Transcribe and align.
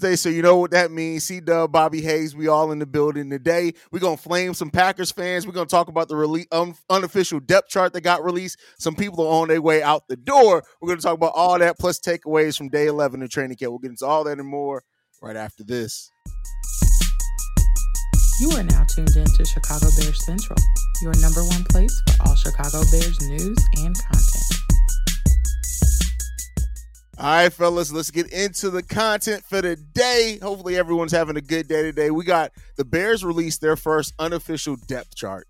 So 0.00 0.28
you 0.28 0.42
know 0.42 0.56
what 0.56 0.70
that 0.72 0.90
means. 0.90 1.24
C 1.24 1.40
Dub, 1.40 1.72
Bobby 1.72 2.00
Hayes, 2.00 2.34
we 2.34 2.48
all 2.48 2.72
in 2.72 2.78
the 2.78 2.86
building 2.86 3.30
today. 3.30 3.72
We're 3.90 4.00
gonna 4.00 4.16
flame 4.16 4.54
some 4.54 4.70
Packers 4.70 5.10
fans. 5.10 5.46
We're 5.46 5.52
gonna 5.52 5.66
talk 5.66 5.88
about 5.88 6.08
the 6.08 6.14
rele- 6.14 6.52
um, 6.52 6.76
unofficial 6.90 7.40
depth 7.40 7.68
chart 7.68 7.92
that 7.92 8.00
got 8.00 8.24
released. 8.24 8.58
Some 8.78 8.94
people 8.94 9.26
are 9.26 9.42
on 9.42 9.48
their 9.48 9.62
way 9.62 9.82
out 9.82 10.08
the 10.08 10.16
door. 10.16 10.62
We're 10.80 10.88
gonna 10.88 11.00
talk 11.00 11.14
about 11.14 11.32
all 11.34 11.58
that 11.58 11.78
plus 11.78 12.00
takeaways 12.00 12.56
from 12.56 12.68
day 12.68 12.86
11 12.86 13.22
of 13.22 13.30
training 13.30 13.56
camp. 13.56 13.70
We'll 13.70 13.78
get 13.78 13.90
into 13.90 14.06
all 14.06 14.24
that 14.24 14.38
and 14.38 14.48
more 14.48 14.82
right 15.22 15.36
after 15.36 15.64
this. 15.64 16.10
You 18.40 18.50
are 18.50 18.64
now 18.64 18.84
tuned 18.84 19.14
in 19.16 19.26
to 19.26 19.44
Chicago 19.44 19.86
Bears 19.96 20.24
Central, 20.24 20.58
your 21.02 21.14
number 21.20 21.44
one 21.44 21.64
place 21.64 22.02
for 22.08 22.28
all 22.28 22.34
Chicago 22.34 22.82
Bears 22.90 23.20
news 23.28 23.58
and 23.78 23.96
content. 24.10 24.63
All 27.16 27.26
right, 27.26 27.52
fellas, 27.52 27.92
let's 27.92 28.10
get 28.10 28.32
into 28.32 28.70
the 28.70 28.82
content 28.82 29.44
for 29.44 29.62
the 29.62 29.76
day. 29.76 30.38
Hopefully, 30.42 30.76
everyone's 30.76 31.12
having 31.12 31.36
a 31.36 31.40
good 31.40 31.68
day 31.68 31.82
today. 31.82 32.10
We 32.10 32.24
got 32.24 32.50
the 32.76 32.84
Bears 32.84 33.24
released 33.24 33.60
their 33.60 33.76
first 33.76 34.14
unofficial 34.18 34.76
depth 34.88 35.14
chart, 35.14 35.46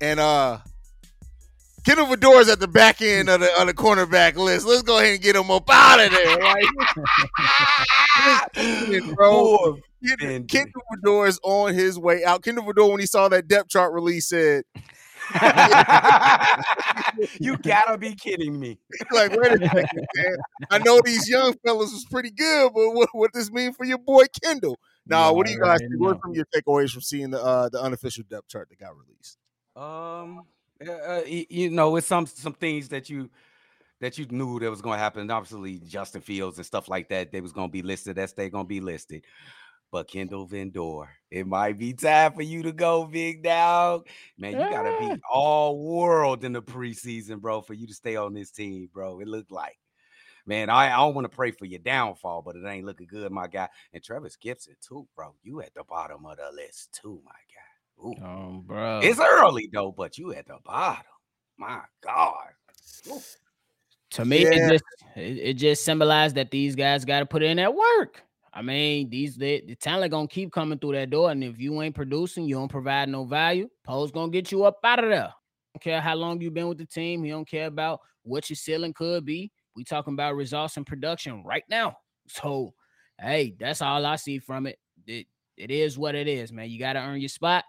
and 0.00 0.20
uh, 0.20 0.58
Kindle 1.84 2.06
Vildor's 2.06 2.48
at 2.48 2.60
the 2.60 2.68
back 2.68 3.02
end 3.02 3.28
of 3.28 3.40
the, 3.40 3.50
of 3.60 3.66
the 3.66 3.74
cornerback 3.74 4.36
list. 4.36 4.66
Let's 4.66 4.82
go 4.82 4.98
ahead 4.98 5.14
and 5.14 5.22
get 5.22 5.34
him 5.34 5.50
up 5.50 5.68
out 5.68 5.98
of 5.98 6.12
there, 6.12 6.36
right? 6.36 6.64
bro. 9.16 9.78
Kindle, 10.18 10.44
Kindle 10.46 10.82
Vildor 11.04 11.28
is 11.28 11.40
on 11.42 11.74
his 11.74 11.98
way 11.98 12.24
out. 12.24 12.42
Kindle 12.42 12.64
Vildor, 12.64 12.90
when 12.90 13.00
he 13.00 13.06
saw 13.06 13.28
that 13.28 13.48
depth 13.48 13.70
chart 13.70 13.92
release, 13.92 14.28
said, 14.28 14.64
you 17.40 17.56
gotta 17.58 17.98
be 17.98 18.14
kidding 18.14 18.58
me. 18.58 18.78
like, 19.12 19.32
wait 19.32 19.52
a 19.52 19.68
second, 19.68 20.06
man. 20.16 20.36
I 20.70 20.78
know 20.78 21.00
these 21.04 21.28
young 21.28 21.54
fellas 21.64 21.92
was 21.92 22.04
pretty 22.10 22.30
good, 22.30 22.72
but 22.74 22.90
what, 22.90 23.08
what 23.12 23.32
this 23.32 23.50
mean 23.50 23.72
for 23.72 23.84
your 23.84 23.98
boy 23.98 24.24
Kindle? 24.42 24.78
Now, 25.06 25.32
what 25.32 25.46
do 25.46 25.52
you 25.52 25.60
guys 25.60 25.80
think? 25.80 25.98
What 25.98 26.16
are 26.16 26.20
some 26.22 26.30
of 26.30 26.36
your 26.36 26.46
takeaways 26.54 26.90
from 26.90 27.02
seeing 27.02 27.30
the 27.30 27.42
uh, 27.42 27.68
the 27.68 27.80
unofficial 27.80 28.24
depth 28.28 28.48
chart 28.48 28.68
that 28.70 28.78
got 28.78 28.92
released? 28.96 29.38
Um, 29.76 30.42
uh, 30.86 31.22
you 31.26 31.70
know, 31.70 31.96
it's 31.96 32.06
some 32.06 32.26
some 32.26 32.54
things 32.54 32.88
that 32.88 33.10
you 33.10 33.30
that 34.00 34.18
you 34.18 34.26
knew 34.30 34.58
that 34.60 34.70
was 34.70 34.82
going 34.82 34.96
to 34.96 35.02
happen. 35.02 35.30
Obviously, 35.30 35.78
Justin 35.78 36.22
Fields 36.22 36.58
and 36.58 36.66
stuff 36.66 36.88
like 36.88 37.08
that, 37.10 37.32
they 37.32 37.40
was 37.40 37.52
going 37.52 37.68
to 37.68 37.72
be 37.72 37.82
listed 37.82 38.18
as 38.18 38.32
they 38.32 38.48
going 38.48 38.64
to 38.64 38.68
be 38.68 38.80
listed. 38.80 39.24
But 39.92 40.08
Kindle 40.08 40.46
Vildor, 40.46 41.08
it 41.30 41.46
might 41.46 41.78
be 41.78 41.92
time 41.92 42.32
for 42.32 42.42
you 42.42 42.62
to 42.62 42.72
go, 42.72 43.06
big 43.06 43.42
dog. 43.42 44.06
Man, 44.38 44.52
you 44.52 44.70
gotta 44.70 44.96
be 45.00 45.20
all 45.30 45.78
world 45.78 46.44
in 46.44 46.52
the 46.52 46.62
preseason, 46.62 47.40
bro, 47.40 47.60
for 47.60 47.74
you 47.74 47.86
to 47.86 47.94
stay 47.94 48.16
on 48.16 48.32
this 48.32 48.50
team, 48.50 48.88
bro. 48.92 49.20
It 49.20 49.28
looked 49.28 49.52
like. 49.52 49.78
Man, 50.46 50.70
I, 50.70 50.86
I 50.86 50.96
don't 50.96 51.14
want 51.14 51.26
to 51.26 51.36
pray 51.36 51.50
for 51.50 51.66
your 51.66 51.80
downfall, 51.80 52.42
but 52.42 52.56
it 52.56 52.64
ain't 52.66 52.86
looking 52.86 53.06
good, 53.06 53.30
my 53.30 53.46
guy. 53.46 53.68
And 53.92 54.02
Trevis 54.02 54.38
Gipson, 54.42 54.74
too, 54.80 55.06
bro. 55.14 55.34
You 55.42 55.60
at 55.60 55.74
the 55.74 55.84
bottom 55.84 56.24
of 56.24 56.38
the 56.38 56.50
list, 56.54 56.98
too, 57.00 57.20
my 57.24 57.30
guy. 57.30 57.70
Ooh. 58.02 58.14
Oh, 58.24 58.62
bro. 58.64 59.00
It's 59.02 59.20
early 59.20 59.68
though, 59.72 59.92
but 59.92 60.18
you 60.18 60.32
at 60.32 60.46
the 60.46 60.58
bottom. 60.64 61.04
My 61.58 61.80
God. 62.00 62.48
Ooh. 63.08 63.20
To 64.10 64.24
me, 64.24 64.44
Yeah. 64.44 64.50
it 64.52 64.70
just 64.70 64.84
it, 65.16 65.38
it 65.38 65.54
just 65.54 65.84
symbolized 65.84 66.36
that 66.36 66.50
these 66.50 66.74
guys 66.74 67.04
got 67.04 67.20
to 67.20 67.26
put 67.26 67.42
in 67.42 67.58
that 67.58 67.74
work. 67.74 68.24
I 68.52 68.62
mean, 68.62 69.10
these 69.10 69.36
the, 69.36 69.62
the 69.66 69.76
talent 69.76 70.10
gonna 70.10 70.26
keep 70.26 70.52
coming 70.52 70.78
through 70.78 70.92
that 70.92 71.10
door, 71.10 71.30
and 71.30 71.44
if 71.44 71.60
you 71.60 71.80
ain't 71.82 71.94
producing, 71.94 72.44
you 72.44 72.56
don't 72.56 72.68
provide 72.68 73.08
no 73.08 73.24
value. 73.24 73.68
Poles 73.84 74.10
gonna 74.10 74.32
get 74.32 74.50
you 74.50 74.64
up 74.64 74.78
out 74.82 75.04
of 75.04 75.10
there. 75.10 75.32
Don't 75.74 75.82
care 75.82 76.00
how 76.00 76.16
long 76.16 76.40
you've 76.40 76.54
been 76.54 76.68
with 76.68 76.78
the 76.78 76.86
team. 76.86 77.22
He 77.22 77.30
don't 77.30 77.48
care 77.48 77.66
about 77.66 78.00
what 78.22 78.50
your 78.50 78.56
ceiling 78.56 78.92
could 78.92 79.24
be. 79.24 79.52
We 79.76 79.84
talking 79.84 80.14
about 80.14 80.34
results 80.34 80.76
and 80.76 80.86
production 80.86 81.42
right 81.44 81.64
now. 81.68 81.96
So, 82.32 82.74
hey, 83.18 83.56
that's 83.58 83.82
all 83.82 84.06
I 84.06 84.14
see 84.14 84.38
from 84.38 84.68
it. 84.68 84.78
It 85.04 85.26
it 85.56 85.72
is 85.72 85.98
what 85.98 86.14
it 86.14 86.28
is, 86.28 86.52
man. 86.52 86.70
You 86.70 86.78
got 86.78 86.92
to 86.92 87.00
earn 87.00 87.18
your 87.18 87.28
spot. 87.28 87.64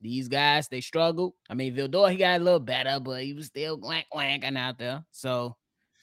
These 0.00 0.28
guys, 0.28 0.68
they 0.68 0.80
struggle. 0.80 1.34
I 1.50 1.54
mean, 1.54 1.74
Vildor, 1.74 2.10
he 2.10 2.16
got 2.16 2.40
a 2.40 2.44
little 2.44 2.58
better, 2.58 2.98
but 3.00 3.22
he 3.22 3.34
was 3.34 3.46
still 3.46 3.78
wank 3.78 4.06
wanking 4.14 4.56
out 4.56 4.78
there. 4.78 5.04
So 5.10 5.56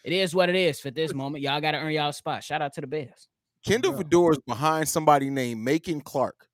it 0.03 0.13
is 0.13 0.35
what 0.35 0.49
it 0.49 0.55
is 0.55 0.79
for 0.79 0.91
this 0.91 1.15
moment. 1.15 1.43
Y'all 1.43 1.61
got 1.61 1.71
to 1.71 1.79
earn 1.79 1.93
y'all 1.93 2.13
spot. 2.13 2.43
Shout 2.43 2.61
out 2.61 2.73
to 2.73 2.81
the 2.81 2.87
Bears. 2.87 3.27
Kindle 3.65 3.91
Bro. 3.93 4.03
Vildor 4.03 4.31
is 4.31 4.39
behind 4.47 4.87
somebody 4.87 5.29
named 5.29 5.61
Macon 5.61 6.01
Clark. 6.01 6.47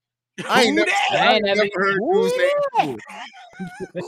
I 0.49 0.63
ain't 0.63 0.69
Who 0.69 0.75
never, 0.77 0.89
that? 0.89 1.09
I 1.11 1.15
I 1.17 1.25
ain't 1.33 1.33
ain't 1.35 1.43
never 1.45 1.55
never- 1.57 1.69
heard 1.75 1.99
dude's 2.13 2.37
name. 2.79 2.97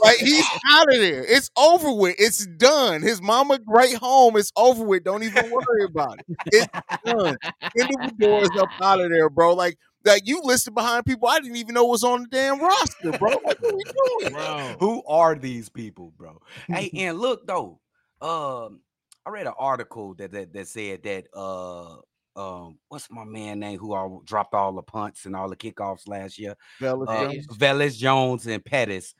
Like 0.02 0.16
he's 0.16 0.44
out 0.72 0.92
of 0.92 0.98
there. 0.98 1.24
It's 1.24 1.48
over 1.56 1.92
with. 1.92 2.16
It's 2.18 2.44
done. 2.44 3.02
His 3.02 3.22
mama 3.22 3.60
right 3.68 3.94
home. 3.94 4.36
It's 4.36 4.50
over 4.56 4.82
with. 4.82 5.04
Don't 5.04 5.22
even 5.22 5.48
worry 5.48 5.84
about 5.84 6.18
it. 6.18 6.36
It's 6.46 6.66
done. 7.04 7.36
Kindle 7.76 7.98
Vildor 8.18 8.42
is 8.42 8.50
up 8.60 8.68
out 8.82 9.00
of 9.00 9.10
there, 9.10 9.30
bro. 9.30 9.54
Like 9.54 9.78
like 10.04 10.22
you 10.26 10.40
listed 10.42 10.74
behind 10.74 11.06
people 11.06 11.28
I 11.28 11.38
didn't 11.38 11.54
even 11.56 11.74
know 11.74 11.84
was 11.84 12.02
on 12.02 12.22
the 12.22 12.28
damn 12.28 12.60
roster, 12.60 13.12
bro. 13.12 13.30
Like, 13.44 13.62
what 13.62 13.72
are 13.72 13.76
we 13.76 13.84
doing? 14.22 14.32
Bro. 14.34 14.76
Who 14.80 15.04
are 15.06 15.36
these 15.36 15.68
people, 15.68 16.12
bro? 16.16 16.40
hey, 16.66 16.90
and 16.96 17.20
look 17.20 17.46
though, 17.46 17.78
um, 18.20 18.80
I 19.24 19.30
read 19.30 19.46
an 19.46 19.54
article 19.56 20.14
that 20.14 20.32
that, 20.32 20.52
that 20.52 20.66
said 20.66 21.04
that 21.04 21.26
uh 21.32 21.96
um 22.36 22.78
what's 22.88 23.10
my 23.10 23.24
man 23.24 23.60
name 23.60 23.78
who 23.78 23.92
all 23.94 24.22
dropped 24.24 24.54
all 24.54 24.72
the 24.72 24.82
punts 24.82 25.24
and 25.26 25.36
all 25.36 25.48
the 25.48 25.56
kickoffs 25.56 26.08
last 26.08 26.38
year? 26.38 26.54
Fellas, 26.78 27.08
Uh, 27.08 27.24
Jones. 27.32 27.46
Velus 27.48 27.96
Jones 27.96 28.46
and 28.46 28.64
Pettis 28.64 29.14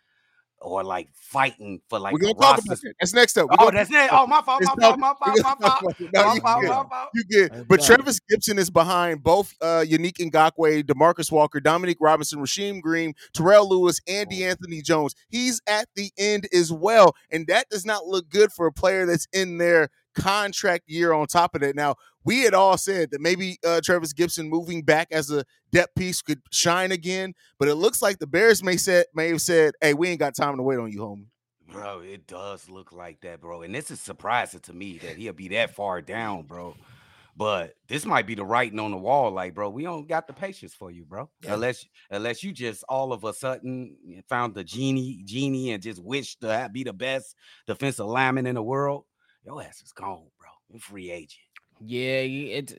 or 0.61 0.83
like 0.83 1.09
fighting 1.13 1.79
for 1.91 1.99
like 1.99 2.15
We're 2.15 2.21
gonna 2.21 2.35
talk 2.35 2.43
rosters. 2.57 2.65
about 2.67 2.81
that. 2.83 2.95
That's 3.01 3.13
next 3.13 3.37
up. 3.37 3.51
We're 3.51 3.57
Oh, 3.67 3.71
that's 3.71 3.91
it. 3.91 4.09
Oh, 4.11 4.27
my 4.27 4.41
fault, 4.41 4.63
my 4.63 4.73
not- 4.79 4.99
fault, 4.99 5.19
my 5.21 5.33
we're 5.35 5.43
fault, 5.43 5.61
my 5.61 5.69
fault. 5.69 5.95
No, 6.01 6.25
My 6.25 6.35
you 6.35 6.41
fault, 6.41 6.63
my 6.65 6.73
fault. 6.89 7.09
You 7.15 7.25
good. 7.25 7.69
But 7.69 7.81
right. 7.81 7.87
Trevis 7.87 8.19
Gipson 8.33 8.57
is 8.59 8.71
behind 8.71 9.23
both 9.23 9.53
uh 9.61 9.85
Yannick 9.87 10.15
Ngakoue, 10.19 10.83
Demarcus 10.85 11.31
Walker, 11.31 11.61
Dominique 11.61 11.99
Robinson, 12.01 12.39
Rasheem 12.41 12.81
Green, 12.81 13.13
Terrell 13.35 13.69
Lewis, 13.69 14.01
and 14.09 14.33
Anthony 14.33 14.81
Jones. 14.81 15.15
He's 15.29 15.61
at 15.67 15.89
the 15.97 16.11
end 16.17 16.49
as 16.55 16.73
well. 16.73 17.15
And 17.31 17.47
that 17.49 17.69
does 17.69 17.85
not 17.85 18.07
look 18.07 18.31
good 18.31 18.51
for 18.51 18.67
a 18.67 18.73
player 18.73 19.05
that's 19.07 19.27
in 19.35 19.59
their 19.59 19.91
contract 20.15 20.85
year 20.87 21.13
on 21.13 21.27
top 21.27 21.55
of 21.55 21.61
that. 21.63 21.77
Now, 21.77 21.97
we 22.25 22.41
had 22.41 22.55
all 22.55 22.77
said 22.77 23.11
that 23.11 23.21
maybe 23.21 23.59
uh, 23.65 23.81
Trevis 23.85 24.13
Gipson 24.13 24.49
moving 24.49 24.83
back 24.83 25.09
as 25.11 25.31
a 25.31 25.45
depth 25.71 25.95
piece 25.95 26.23
could 26.23 26.41
shine 26.51 26.93
again, 26.93 27.35
but 27.59 27.69
it 27.69 27.75
looks 27.75 28.01
like 28.01 28.19
the 28.19 28.27
Bears 28.27 28.63
may 28.63 28.77
said 28.77 29.07
may 29.15 29.29
have 29.29 29.41
said, 29.41 29.75
"Hey, 29.81 29.95
we 29.95 30.09
ain't 30.09 30.21
got 30.21 30.35
time 30.35 30.57
to 30.57 30.63
wait 30.63 30.79
on 30.79 30.91
you, 30.91 31.01
homie." 31.01 31.27
Bro, 31.71 32.01
it 32.01 32.27
does 32.27 32.69
look 32.71 32.93
like 32.93 33.21
that, 33.23 33.41
bro. 33.41 33.63
And 33.63 33.75
this 33.75 33.91
is 33.91 34.01
surprising 34.01 34.61
to 34.61 34.73
me 34.73 34.99
that 34.99 35.17
he'll 35.17 35.33
be 35.33 35.49
that 35.49 35.75
far 35.75 36.01
down, 36.01 36.45
bro. 36.45 36.77
But 37.37 37.75
this 37.89 38.07
might 38.07 38.27
be 38.27 38.37
the 38.37 38.45
writing 38.45 38.79
on 38.79 38.93
the 38.93 38.97
wall, 38.97 39.33
like, 39.33 39.55
bro, 39.55 39.69
we 39.69 39.83
don't 39.83 40.07
got 40.07 40.29
the 40.29 40.33
patience 40.33 40.73
for 40.73 40.91
you, 40.91 41.05
bro. 41.05 41.29
Yeah. 41.43 41.55
Unless 41.55 41.85
unless 42.11 42.45
you 42.45 42.53
just 42.53 42.85
all 42.89 43.13
of 43.13 43.25
a 43.25 43.33
sudden 43.33 43.97
found 44.29 44.55
the 44.55 44.63
genie, 44.63 45.23
genie, 45.25 45.73
and 45.73 45.83
just 45.83 46.03
wish 46.03 46.37
to 46.37 46.71
be 46.73 46.85
the 46.85 46.93
best 46.93 47.35
defensive 47.67 48.07
lineman 48.07 48.47
in 48.47 48.55
the 48.55 48.63
world. 48.63 49.05
Your 49.45 49.63
ass 49.63 49.83
is 49.83 49.93
gone, 49.93 50.27
bro. 50.39 50.51
You 50.71 50.79
free 50.79 51.11
agent. 51.11 51.41
Yeah, 51.81 52.21
it's 52.21 52.75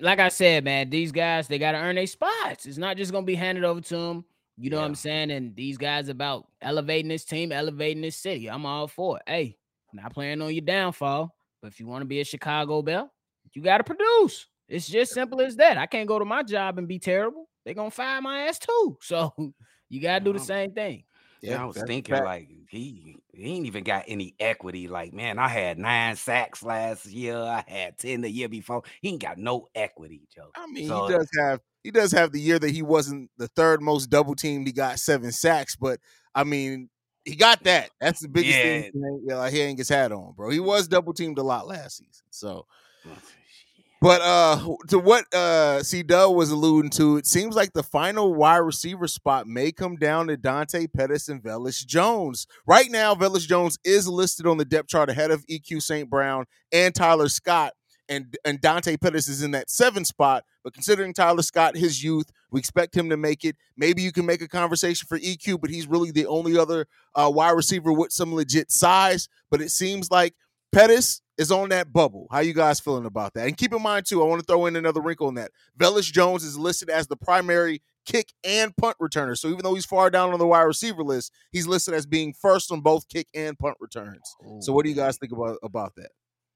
like 0.00 0.18
I 0.18 0.28
said, 0.28 0.64
man. 0.64 0.90
These 0.90 1.12
guys 1.12 1.48
they 1.48 1.58
got 1.58 1.72
to 1.72 1.78
earn 1.78 1.96
their 1.96 2.06
spots. 2.06 2.66
It's 2.66 2.78
not 2.78 2.96
just 2.96 3.12
gonna 3.12 3.26
be 3.26 3.34
handed 3.34 3.64
over 3.64 3.80
to 3.80 3.96
them. 3.96 4.24
You 4.56 4.70
know 4.70 4.78
what 4.78 4.86
I'm 4.86 4.94
saying? 4.94 5.30
And 5.30 5.56
these 5.56 5.78
guys 5.78 6.08
about 6.08 6.46
elevating 6.60 7.08
this 7.08 7.24
team, 7.24 7.52
elevating 7.52 8.02
this 8.02 8.16
city. 8.16 8.48
I'm 8.50 8.66
all 8.66 8.86
for 8.86 9.16
it. 9.18 9.22
Hey, 9.26 9.56
not 9.92 10.12
playing 10.12 10.42
on 10.42 10.52
your 10.52 10.64
downfall, 10.64 11.34
but 11.60 11.68
if 11.68 11.80
you 11.80 11.86
want 11.86 12.02
to 12.02 12.06
be 12.06 12.20
a 12.20 12.24
Chicago 12.24 12.82
Bell, 12.82 13.10
you 13.52 13.62
got 13.62 13.78
to 13.78 13.84
produce. 13.84 14.46
It's 14.68 14.88
just 14.88 15.12
simple 15.12 15.40
as 15.40 15.56
that. 15.56 15.78
I 15.78 15.86
can't 15.86 16.08
go 16.08 16.18
to 16.18 16.24
my 16.24 16.42
job 16.42 16.78
and 16.78 16.88
be 16.88 16.98
terrible. 16.98 17.48
They're 17.64 17.74
gonna 17.74 17.90
fire 17.90 18.20
my 18.20 18.42
ass 18.42 18.58
too. 18.58 18.98
So 19.02 19.32
you 19.88 20.00
gotta 20.00 20.24
do 20.24 20.32
the 20.32 20.38
same 20.38 20.72
thing. 20.72 21.04
Yeah, 21.42 21.62
I 21.62 21.66
was 21.66 21.82
thinking 21.82 22.14
fact. 22.14 22.24
like 22.24 22.48
he 22.68 23.16
he 23.32 23.54
ain't 23.56 23.66
even 23.66 23.84
got 23.84 24.04
any 24.08 24.34
equity. 24.38 24.88
Like, 24.88 25.12
man, 25.12 25.38
I 25.38 25.48
had 25.48 25.78
nine 25.78 26.16
sacks 26.16 26.62
last 26.62 27.06
year. 27.06 27.36
I 27.36 27.64
had 27.66 27.98
10 27.98 28.20
the 28.22 28.30
year 28.30 28.48
before. 28.48 28.82
He 29.00 29.08
ain't 29.10 29.22
got 29.22 29.38
no 29.38 29.68
equity, 29.74 30.28
Joe. 30.34 30.50
I 30.54 30.66
mean, 30.66 30.88
So- 30.88 31.06
he 31.06 31.12
does 31.14 31.28
have 31.38 31.60
he 31.84 31.90
does 31.90 32.12
have 32.12 32.30
the 32.30 32.38
year 32.40 32.60
that 32.60 32.70
he 32.70 32.80
wasn't 32.82 33.28
the 33.38 33.48
third 33.48 33.82
most 33.82 34.08
double 34.08 34.36
teamed. 34.36 34.68
He 34.68 34.72
got 34.72 35.00
seven 35.00 35.32
sacks, 35.32 35.74
but 35.74 35.98
I 36.32 36.44
mean, 36.44 36.90
he 37.24 37.34
got 37.34 37.64
that. 37.64 37.90
That's 38.00 38.20
the 38.20 38.28
biggest 38.28 38.56
Yeah. 38.56 38.80
thing. 38.82 39.24
Yeah, 39.26 39.36
like, 39.38 39.52
he 39.52 39.60
ain't 39.60 39.78
his 39.78 39.88
hat 39.88 40.12
on, 40.12 40.32
bro. 40.36 40.50
He 40.50 40.60
was 40.60 40.86
double 40.86 41.12
teamed 41.12 41.38
a 41.38 41.42
lot 41.42 41.66
last 41.66 41.96
season, 41.96 42.24
so 42.30 42.66
But 44.02 44.20
uh 44.20 44.74
to 44.88 44.98
what 44.98 45.32
uh 45.32 45.80
C 45.84 46.02
Dub 46.02 46.34
was 46.34 46.50
alluding 46.50 46.90
to, 46.90 47.18
it 47.18 47.26
seems 47.26 47.54
like 47.54 47.72
the 47.72 47.84
final 47.84 48.34
wide 48.34 48.56
receiver 48.56 49.06
spot 49.06 49.46
may 49.46 49.70
come 49.70 49.94
down 49.94 50.26
to 50.26 50.36
Dante 50.36 50.88
Pettis 50.88 51.28
and 51.28 51.40
Velus 51.40 51.86
Jones. 51.86 52.48
Right 52.66 52.90
now, 52.90 53.14
Velus 53.14 53.46
Jones 53.46 53.78
is 53.84 54.08
listed 54.08 54.44
on 54.44 54.56
the 54.56 54.64
depth 54.64 54.88
chart 54.88 55.08
ahead 55.08 55.30
of 55.30 55.46
EQ 55.46 55.82
St. 55.82 56.10
Brown 56.10 56.46
and 56.72 56.92
Tyler 56.92 57.28
Scott. 57.28 57.74
And, 58.08 58.36
and 58.44 58.60
Dante 58.60 58.96
Pettis 58.96 59.28
is 59.28 59.42
in 59.44 59.52
that 59.52 59.70
seven 59.70 60.04
spot. 60.04 60.44
But 60.64 60.74
considering 60.74 61.14
Tyler 61.14 61.40
Scott, 61.40 61.76
his 61.76 62.02
youth, 62.02 62.28
we 62.50 62.58
expect 62.58 62.96
him 62.96 63.08
to 63.08 63.16
make 63.16 63.44
it. 63.44 63.56
Maybe 63.76 64.02
you 64.02 64.10
can 64.10 64.26
make 64.26 64.42
a 64.42 64.48
conversation 64.48 65.06
for 65.06 65.18
EQ, 65.20 65.60
but 65.60 65.70
he's 65.70 65.86
really 65.86 66.10
the 66.10 66.26
only 66.26 66.58
other 66.58 66.86
uh, 67.14 67.30
wide 67.32 67.52
receiver 67.52 67.92
with 67.92 68.12
some 68.12 68.34
legit 68.34 68.72
size. 68.72 69.28
But 69.48 69.62
it 69.62 69.70
seems 69.70 70.10
like 70.10 70.34
Pettis 70.72 71.21
is 71.38 71.50
on 71.50 71.70
that 71.70 71.92
bubble. 71.92 72.26
How 72.30 72.40
you 72.40 72.52
guys 72.52 72.80
feeling 72.80 73.06
about 73.06 73.34
that? 73.34 73.46
And 73.46 73.56
keep 73.56 73.72
in 73.72 73.82
mind 73.82 74.06
too, 74.06 74.22
I 74.22 74.26
want 74.26 74.40
to 74.40 74.46
throw 74.46 74.66
in 74.66 74.76
another 74.76 75.00
wrinkle 75.00 75.28
on 75.28 75.34
that. 75.34 75.50
Velus 75.78 76.12
Jones 76.12 76.44
is 76.44 76.58
listed 76.58 76.90
as 76.90 77.06
the 77.06 77.16
primary 77.16 77.82
kick 78.04 78.32
and 78.44 78.76
punt 78.76 78.96
returner. 79.00 79.36
So 79.38 79.48
even 79.48 79.60
though 79.62 79.74
he's 79.74 79.86
far 79.86 80.10
down 80.10 80.32
on 80.32 80.38
the 80.38 80.46
wide 80.46 80.62
receiver 80.62 81.02
list, 81.02 81.32
he's 81.50 81.66
listed 81.66 81.94
as 81.94 82.06
being 82.06 82.32
first 82.34 82.70
on 82.72 82.80
both 82.80 83.08
kick 83.08 83.28
and 83.34 83.58
punt 83.58 83.76
returns. 83.80 84.36
So 84.60 84.72
what 84.72 84.84
do 84.84 84.90
you 84.90 84.96
guys 84.96 85.16
think 85.18 85.32
about 85.32 85.58
about 85.62 85.94
that? 85.96 86.10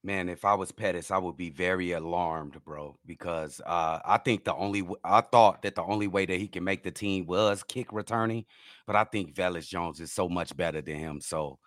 Man, 0.04 0.28
if 0.28 0.44
I 0.44 0.54
was 0.54 0.70
Pettis, 0.70 1.10
I 1.10 1.18
would 1.18 1.36
be 1.36 1.50
very 1.50 1.90
alarmed, 1.90 2.62
bro, 2.64 2.96
because 3.04 3.60
uh, 3.66 3.98
I 4.04 4.18
think 4.18 4.44
the 4.44 4.54
only 4.54 4.82
w- 4.82 5.00
I 5.02 5.20
thought 5.20 5.62
that 5.62 5.74
the 5.74 5.82
only 5.82 6.06
way 6.06 6.26
that 6.26 6.38
he 6.38 6.46
can 6.46 6.62
make 6.62 6.84
the 6.84 6.92
team 6.92 7.26
was 7.26 7.64
kick 7.64 7.92
returning, 7.92 8.44
but 8.86 8.94
I 8.94 9.02
think 9.02 9.34
Velus 9.34 9.66
Jones 9.66 9.98
is 9.98 10.12
so 10.12 10.28
much 10.28 10.56
better 10.56 10.80
than 10.80 10.96
him. 10.96 11.20
So 11.20 11.58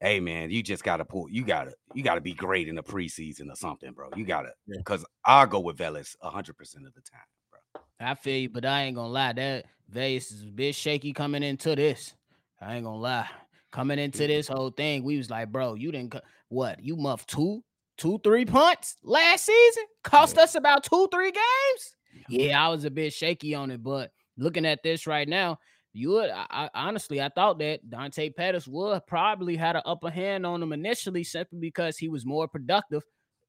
hey 0.00 0.20
man, 0.20 0.50
you 0.50 0.62
just 0.62 0.84
gotta 0.84 1.04
pull, 1.04 1.28
you 1.28 1.44
gotta, 1.44 1.72
you 1.94 2.02
gotta 2.02 2.20
be 2.20 2.32
great 2.34 2.68
in 2.68 2.76
the 2.76 2.82
preseason 2.82 3.50
or 3.50 3.56
something, 3.56 3.92
bro. 3.92 4.08
You 4.16 4.24
gotta, 4.24 4.50
Yeah. 4.66 4.76
because 4.78 5.04
I'll 5.24 5.46
go 5.46 5.60
with 5.60 5.76
Velus 5.76 6.14
hundred 6.22 6.56
percent 6.56 6.86
of 6.86 6.94
the 6.94 7.00
time, 7.00 7.20
bro. 7.50 7.82
I 8.00 8.14
feel 8.14 8.36
you, 8.42 8.48
but 8.48 8.64
I 8.64 8.82
ain't 8.82 8.96
gonna 8.96 9.08
lie. 9.08 9.32
That 9.32 9.66
Velus 9.92 10.32
is 10.32 10.42
a 10.42 10.46
bit 10.52 10.74
shaky 10.74 11.12
coming 11.12 11.42
into 11.42 11.74
this. 11.74 12.14
I 12.60 12.76
ain't 12.76 12.84
gonna 12.84 12.96
lie. 12.96 13.28
Coming 13.70 13.98
into 13.98 14.22
Yeah. 14.22 14.28
this 14.28 14.48
whole 14.48 14.70
thing, 14.70 15.02
we 15.04 15.16
was 15.18 15.30
like, 15.30 15.50
bro, 15.50 15.74
you 15.74 15.92
didn't 15.92 16.14
what? 16.48 16.82
You 16.82 16.96
muffed 16.96 17.28
two, 17.28 17.62
two, 17.96 18.20
three 18.24 18.44
punts 18.44 18.96
last 19.02 19.44
season. 19.44 19.84
Cost 20.04 20.38
us 20.38 20.54
about 20.54 20.84
two, 20.84 21.08
three 21.12 21.32
games. 21.32 21.94
Yeah, 22.28 22.64
I 22.64 22.68
was 22.68 22.84
a 22.84 22.90
bit 22.90 23.12
shaky 23.12 23.54
on 23.54 23.70
it, 23.70 23.82
but 23.82 24.10
looking 24.36 24.64
at 24.64 24.82
this 24.82 25.06
right 25.06 25.28
now, 25.28 25.58
you 25.98 26.10
would 26.10 26.30
I, 26.30 26.46
I 26.50 26.70
honestly 26.74 27.20
I 27.20 27.28
thought 27.28 27.58
that 27.58 27.90
Dante 27.90 28.30
Pettis 28.30 28.68
would 28.68 29.04
probably 29.06 29.56
had 29.56 29.74
an 29.74 29.82
upper 29.84 30.10
hand 30.10 30.46
on 30.46 30.62
him 30.62 30.72
initially 30.72 31.24
simply 31.24 31.58
because 31.58 31.98
he 31.98 32.08
was 32.08 32.24
more 32.24 32.46
productive, 32.46 33.02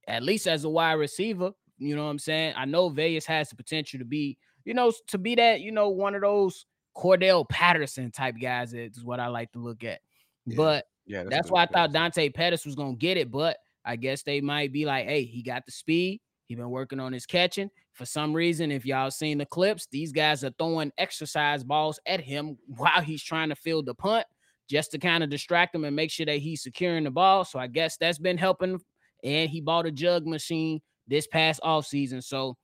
at 0.08 0.24
least 0.24 0.48
as 0.48 0.64
a 0.64 0.70
wide 0.70 0.94
receiver. 0.94 1.52
You 1.78 1.96
know 1.96 2.06
what 2.06 2.12
I'm 2.12 2.20
saying? 2.20 2.56
I 2.58 2.66
know 2.66 2.90
Velus 2.90 3.26
has 3.26 3.50
the 3.50 3.56
potential 3.56 4.00
to 4.00 4.06
be, 4.06 4.38
you 4.66 4.74
know, 4.74 4.92
to 5.08 5.18
be 5.18 5.36
that, 5.36 5.62
you 5.62 5.72
know, 5.72 5.90
one 5.90 6.16
of 6.16 6.22
those 6.22 6.66
Cordarrelle 6.98 7.48
Patterson 7.48 8.12
type 8.12 8.36
guys 8.42 8.74
is 8.74 9.04
what 9.04 9.20
I 9.20 9.28
like 9.28 9.52
to 9.54 9.60
look 9.60 9.84
at. 9.84 10.00
Yeah. 10.46 10.56
But 10.58 10.86
Yeah, 11.06 11.24
that's 11.30 11.48
good 11.48 11.54
why 11.54 11.64
I 11.64 11.66
thought 11.68 11.94
Dante 11.94 12.30
Pettis 12.30 12.66
was 12.66 12.76
gonna 12.76 12.96
get 12.96 13.18
it, 13.18 13.30
but 13.30 13.58
I 13.86 13.96
guess 13.96 14.24
they 14.24 14.42
might 14.42 14.74
be 14.74 14.86
like, 14.86 15.06
hey, 15.06 15.24
he 15.24 15.44
got 15.44 15.66
the 15.66 15.72
speed. 15.72 16.20
He 16.48 16.56
been 16.56 16.72
working 16.72 17.00
on 17.00 17.14
his 17.14 17.28
catching. 17.28 17.70
For 18.00 18.06
some 18.06 18.34
reason, 18.34 18.72
if 18.72 18.86
y'all 18.86 19.12
seen 19.12 19.40
the 19.40 19.46
clips, 19.46 19.86
these 19.92 20.14
guys 20.14 20.46
are 20.46 20.54
throwing 20.58 20.94
exercise 20.98 21.66
balls 21.66 22.00
at 22.06 22.22
him 22.22 22.58
while 22.78 23.02
he's 23.02 23.22
trying 23.22 23.50
to 23.50 23.56
field 23.58 23.88
the 23.88 23.94
punt, 23.94 24.26
just 24.70 24.92
to 24.92 25.00
kind 25.00 25.22
of 25.22 25.30
distract 25.30 25.76
him 25.76 25.84
and 25.84 25.98
make 25.98 26.10
sure 26.10 26.26
that 26.26 26.38
he's 26.38 26.64
securing 26.64 27.04
the 27.04 27.12
ball. 27.12 27.44
So 27.44 27.60
I 27.60 27.68
guess 27.68 27.98
that's 27.98 28.18
been 28.18 28.38
helping. 28.38 28.80
And 29.22 29.50
he 29.50 29.60
bought 29.60 29.86
a 29.86 29.92
jug 29.92 30.26
machine 30.26 30.80
this 31.10 31.28
past 31.28 31.60
offseason. 31.62 32.24
So 32.24 32.56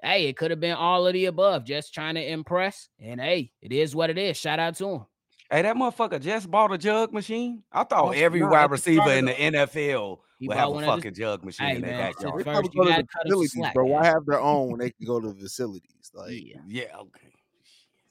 hey, 0.00 0.26
it 0.26 0.36
could 0.36 0.52
have 0.52 0.60
been 0.60 0.76
all 0.76 1.08
of 1.08 1.12
the 1.12 1.24
above, 1.24 1.64
just 1.64 1.92
trying 1.92 2.14
to 2.14 2.24
impress. 2.24 2.88
And 3.00 3.20
hey, 3.20 3.50
it 3.62 3.72
is 3.72 3.96
what 3.96 4.10
it 4.10 4.18
is. 4.18 4.36
Shout 4.36 4.60
out 4.60 4.76
to 4.76 4.88
him. 4.88 5.06
Hey, 5.50 5.62
that 5.62 5.76
motherfucker 5.76 6.20
just 6.20 6.50
bought 6.50 6.72
a 6.72 6.78
jug 6.78 7.12
machine. 7.12 7.62
I 7.70 7.84
thought 7.84 8.16
every 8.16 8.42
wide 8.42 8.70
receiver 8.70 9.10
in 9.10 9.26
the 9.26 9.32
NFL 9.32 10.18
He 10.38 10.48
would 10.48 10.56
have 10.56 10.68
a 10.68 10.70
one 10.70 10.84
of 10.84 10.88
fucking 10.88 11.14
jug 11.14 11.44
machine 11.44 11.66
Hey, 11.66 11.76
in 11.76 11.82
their 11.82 11.90
man, 11.92 12.12
backyard. 12.12 12.44
First, 12.44 12.62
They 12.62 12.68
you 12.72 12.82
go 12.82 12.84
to 12.84 12.88
the 12.88 12.94
cut 12.94 12.96
us 12.96 13.06
some 13.06 13.22
facilities, 13.22 13.52
slack, 13.52 13.74
bro. 13.74 13.84
Why 13.84 14.02
man. 14.02 14.12
have 14.12 14.26
their 14.26 14.40
own 14.40 14.70
when 14.70 14.80
they 14.80 14.90
can 14.98 15.06
go 15.06 15.20
to 15.20 15.28
the 15.28 15.40
facilities? 15.40 16.10
Like 16.14 16.30
Yeah. 16.30 16.60
Yeah, 16.66 16.96
okay. 17.00 17.32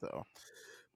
so. 0.00 0.24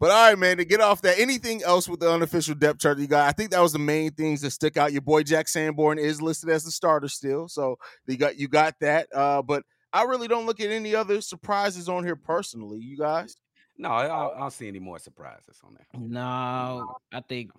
But 0.00 0.10
all 0.12 0.28
right, 0.28 0.38
man. 0.38 0.58
To 0.58 0.64
get 0.64 0.80
off 0.80 1.02
that, 1.02 1.18
anything 1.18 1.62
else 1.64 1.88
with 1.88 1.98
the 1.98 2.10
unofficial 2.10 2.54
depth 2.54 2.78
chart 2.78 2.98
you 2.98 3.08
got? 3.08 3.28
I 3.28 3.32
think 3.32 3.50
that 3.50 3.60
was 3.60 3.72
the 3.72 3.80
main 3.80 4.12
things 4.12 4.42
that 4.42 4.52
stick 4.52 4.76
out. 4.76 4.92
Your 4.92 5.02
boy 5.02 5.24
Jack 5.24 5.48
Sanborn 5.48 5.98
is 5.98 6.22
listed 6.22 6.50
as 6.50 6.62
the 6.62 6.70
starter 6.70 7.08
still, 7.08 7.48
so 7.48 7.78
you 8.06 8.16
got 8.16 8.38
you 8.38 8.46
got 8.46 8.74
that. 8.80 9.08
Uh, 9.12 9.42
but 9.42 9.64
I 9.92 10.04
really 10.04 10.28
don't 10.28 10.46
look 10.46 10.60
at 10.60 10.70
any 10.70 10.94
other 10.94 11.20
surprises 11.20 11.88
on 11.88 12.04
here 12.04 12.14
personally. 12.14 12.78
You 12.78 12.96
guys? 12.96 13.36
No, 13.78 13.90
I, 13.90 14.06
I 14.06 14.36
I 14.36 14.40
don't 14.40 14.52
see 14.52 14.68
any 14.68 14.80
more 14.80 14.98
surprises 14.98 15.60
on 15.64 15.74
that. 15.74 15.86
No, 16.00 16.96
I 17.12 17.20
think 17.20 17.52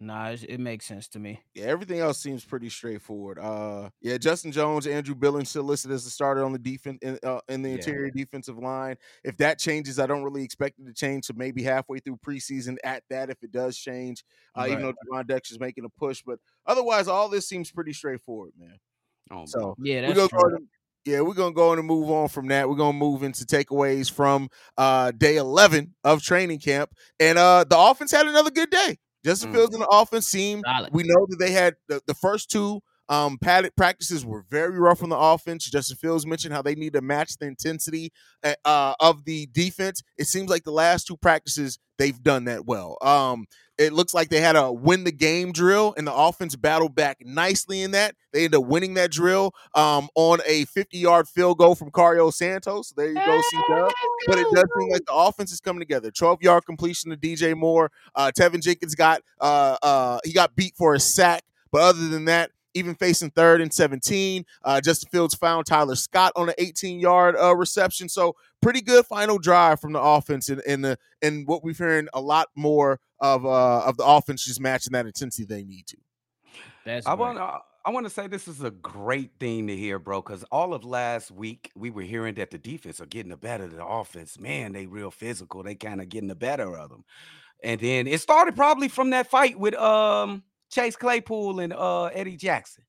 no, 0.00 0.14
it's- 0.32 0.44
it 0.48 0.58
makes 0.58 0.86
sense 0.86 1.08
to 1.08 1.18
me. 1.18 1.40
Yeah, 1.54 1.64
everything 1.66 1.98
else 2.00 2.18
seems 2.18 2.44
pretty 2.44 2.68
straightforward. 2.68 3.38
Uh, 3.38 3.90
yeah, 4.00 4.18
Justin 4.18 4.52
Jones, 4.52 4.86
Andrew 4.86 5.14
Billings 5.14 5.48
still 5.50 5.62
listed 5.64 5.90
as 5.92 6.04
the 6.04 6.10
starter 6.10 6.44
on 6.44 6.52
the 6.52 6.58
defense 6.58 6.98
in, 7.02 7.18
uh, 7.24 7.40
in 7.48 7.62
the 7.62 7.70
Yeah. 7.70 7.74
interior 7.76 8.10
defensive 8.10 8.58
line. 8.58 8.96
If 9.24 9.36
that 9.38 9.58
changes, 9.58 9.98
I 9.98 10.06
don't 10.06 10.22
really 10.24 10.44
expect 10.44 10.78
it 10.78 10.86
to 10.86 10.92
change. 10.92 11.24
So 11.26 11.34
maybe 11.36 11.62
halfway 11.62 11.98
through 12.00 12.16
preseason, 12.18 12.76
at 12.84 13.02
that, 13.10 13.30
if 13.30 13.42
it 13.42 13.50
does 13.52 13.76
change, 13.78 14.24
uh, 14.54 14.66
even 14.68 14.82
though 14.82 14.94
Devon 15.22 15.40
is 15.50 15.58
making 15.60 15.84
a 15.84 15.90
push, 15.90 16.22
but 16.24 16.38
otherwise, 16.66 17.08
all 17.08 17.28
this 17.28 17.48
seems 17.48 17.70
pretty 17.72 17.92
straightforward, 17.92 18.52
man. 18.58 18.78
Oh, 19.30 19.44
So 19.46 19.74
Yeah, 19.78 20.02
that's 20.02 20.14
gonna 20.14 20.28
true. 20.28 20.38
go 20.38 20.46
ahead 20.48 20.58
and- 20.60 20.68
yeah, 21.04 21.20
we're 21.20 21.34
gonna 21.34 21.54
go 21.54 21.70
on 21.70 21.78
and 21.78 21.86
move 21.86 22.10
on 22.10 22.28
from 22.28 22.48
that. 22.48 22.68
We're 22.68 22.76
gonna 22.76 22.96
move 22.98 23.22
into 23.22 23.44
takeaways 23.44 24.10
from 24.10 24.48
uh 24.78 25.10
day 25.12 25.36
11 25.36 25.94
of 26.04 26.22
training 26.22 26.60
camp, 26.60 26.90
and 27.20 27.38
uh 27.38 27.64
the 27.68 27.78
offense 27.78 28.10
had 28.10 28.26
another 28.26 28.50
good 28.50 28.70
day. 28.70 28.98
Justin 29.24 29.50
Mm. 29.50 29.54
Fields 29.54 29.74
and 29.74 29.82
the 29.82 29.88
offense 29.88 30.26
seemed 30.26 30.64
Solid. 30.66 30.92
we 30.92 31.02
know 31.04 31.26
that 31.30 31.36
they 31.38 31.50
had 31.50 31.76
the, 31.88 32.00
the 32.06 32.14
first 32.14 32.50
two 32.50 32.80
um 33.08 33.38
padded 33.38 33.74
practices 33.76 34.24
were 34.24 34.44
very 34.50 34.78
rough 34.78 35.02
on 35.02 35.08
the 35.08 35.18
offense. 35.18 35.68
Justin 35.70 35.96
Fields 35.96 36.26
mentioned 36.26 36.54
how 36.54 36.62
they 36.62 36.74
need 36.74 36.94
to 36.94 37.00
match 37.00 37.36
the 37.36 37.46
intensity 37.46 38.12
uh, 38.42 38.54
uh, 38.64 38.94
of 39.00 39.24
the 39.24 39.46
defense. 39.52 40.02
It 40.16 40.26
seems 40.26 40.50
like 40.50 40.64
the 40.64 40.72
last 40.72 41.06
two 41.06 41.16
practices 41.16 41.78
they've 41.98 42.22
done 42.22 42.44
that 42.44 42.66
well. 42.66 42.96
Um, 43.02 43.46
it 43.76 43.92
looks 43.92 44.14
like 44.14 44.28
they 44.28 44.40
had 44.40 44.54
a 44.54 44.72
win 44.72 45.02
the 45.04 45.12
game 45.12 45.50
drill, 45.50 45.94
and 45.96 46.06
the 46.06 46.14
offense 46.14 46.54
battled 46.54 46.94
back 46.94 47.18
nicely 47.20 47.82
in 47.82 47.90
that. 47.90 48.14
They 48.32 48.44
ended 48.44 48.60
up 48.60 48.66
winning 48.66 48.94
that 48.94 49.10
drill 49.10 49.52
um, 49.74 50.08
on 50.14 50.40
a 50.46 50.64
50 50.66 50.98
yard 50.98 51.28
field 51.28 51.58
goal 51.58 51.74
from 51.74 51.90
Cairo 51.90 52.30
Santos. 52.30 52.92
There 52.96 53.08
you 53.08 53.14
go, 53.14 53.40
C 53.40 53.58
Dub. 53.68 53.90
But 54.26 54.38
it 54.38 54.46
does 54.54 54.64
seem 54.78 54.90
like 54.90 55.04
the 55.06 55.14
offense 55.14 55.52
is 55.52 55.60
coming 55.60 55.80
together. 55.80 56.10
12 56.10 56.42
yard 56.42 56.64
completion 56.66 57.10
to 57.10 57.16
DJ 57.16 57.56
Moore. 57.56 57.90
Uh, 58.14 58.30
Teven 58.36 58.62
Jenkins 58.62 58.94
got 58.94 59.22
uh, 59.40 59.76
uh, 59.82 60.18
he 60.24 60.32
got 60.32 60.54
beat 60.54 60.74
for 60.76 60.94
a 60.94 61.00
sack, 61.00 61.42
but 61.72 61.80
other 61.80 62.08
than 62.08 62.26
that, 62.26 62.50
even 62.74 62.94
facing 62.94 63.30
third 63.30 63.60
and 63.60 63.72
17, 63.72 64.44
uh, 64.64 64.80
Justin 64.80 65.08
Fields 65.10 65.34
found 65.34 65.66
Tyler 65.66 65.96
Scott 65.96 66.32
on 66.36 66.48
an 66.48 66.54
18 66.58 67.00
yard 67.00 67.36
uh, 67.40 67.54
reception. 67.54 68.08
So 68.08 68.36
pretty 68.60 68.80
good 68.80 69.06
final 69.06 69.38
drive 69.38 69.80
from 69.80 69.92
the 69.92 70.00
offense, 70.00 70.48
and 70.48 70.62
and 70.66 70.84
the 70.84 70.98
and 71.22 71.46
what 71.46 71.64
we've 71.64 71.78
hearing 71.78 72.08
a 72.14 72.20
lot 72.20 72.48
more 72.54 73.00
of 73.20 73.46
uh, 73.46 73.80
of 73.80 73.96
the 73.96 74.04
offense 74.04 74.44
just 74.44 74.60
matching 74.60 74.92
that 74.92 75.06
intensity 75.06 75.44
they 75.44 75.64
need 75.64 75.86
to. 75.88 75.96
That's 76.84 77.06
I 77.06 77.14
want 77.14 77.38
to 77.38 77.60
I 77.86 77.90
want 77.90 78.06
to 78.06 78.10
say 78.10 78.26
this 78.26 78.48
is 78.48 78.62
a 78.62 78.70
great 78.70 79.32
thing 79.38 79.66
to 79.66 79.76
hear, 79.76 79.98
bro. 79.98 80.22
Because 80.22 80.42
all 80.44 80.72
of 80.72 80.84
last 80.84 81.30
week 81.30 81.70
we 81.74 81.90
were 81.90 82.02
hearing 82.02 82.34
that 82.36 82.50
the 82.50 82.58
defense 82.58 83.00
are 83.00 83.06
getting 83.06 83.30
the 83.30 83.36
better 83.36 83.64
of 83.64 83.76
the 83.76 83.84
offense. 83.84 84.38
Man, 84.38 84.72
they 84.72 84.86
real 84.86 85.10
physical. 85.10 85.62
They 85.62 85.74
kind 85.74 86.00
of 86.00 86.08
getting 86.08 86.28
the 86.28 86.34
better 86.34 86.76
of 86.76 86.90
them. 86.90 87.04
And 87.62 87.80
then 87.80 88.06
it 88.06 88.20
started 88.20 88.56
probably 88.56 88.88
from 88.88 89.10
that 89.10 89.28
fight 89.28 89.58
with 89.58 89.74
um 89.74 90.42
Chase 90.74 90.96
Claypool 90.96 91.60
and 91.60 91.72
uh 91.72 92.04
Eddie 92.06 92.36
Jackson. 92.36 92.84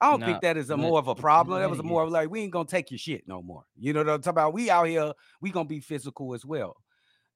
I 0.00 0.10
don't 0.10 0.20
think 0.20 0.42
that 0.42 0.56
is 0.56 0.70
a 0.70 0.76
more 0.76 0.98
of 0.98 1.08
a 1.08 1.14
problem. 1.14 1.60
That 1.60 1.70
was 1.70 1.78
yeah. 1.78 1.86
more 1.86 2.02
of 2.02 2.10
like 2.10 2.28
we 2.28 2.42
ain't 2.42 2.52
gonna 2.52 2.66
take 2.66 2.90
your 2.90 2.98
shit 2.98 3.26
no 3.26 3.42
more. 3.42 3.64
You 3.78 3.92
know 3.92 4.00
what 4.00 4.10
I'm 4.10 4.20
talking 4.20 4.30
about? 4.30 4.52
We 4.52 4.68
out 4.70 4.86
here, 4.86 5.12
we 5.40 5.50
gonna 5.50 5.68
be 5.68 5.80
physical 5.80 6.34
as 6.34 6.44
well. 6.44 6.76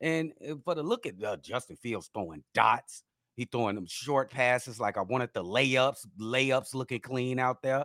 And 0.01 0.33
uh, 0.49 0.55
for 0.65 0.75
the 0.75 0.83
look 0.83 1.07
at 1.07 1.23
uh, 1.23 1.37
Justin 1.39 1.77
Fields 1.77 2.11
throwing 2.13 2.45
dots, 2.55 3.03
he 3.37 3.47
throwing 3.47 3.75
them 3.75 3.87
short 3.89 4.31
passes 4.31 4.79
like 4.79 4.99
I 4.99 5.03
wanted 5.03 5.31
the 5.33 5.43
layups, 5.43 6.07
layups 6.21 6.75
looking 6.75 7.01
clean 7.01 7.39
out 7.39 7.63
there. 7.63 7.85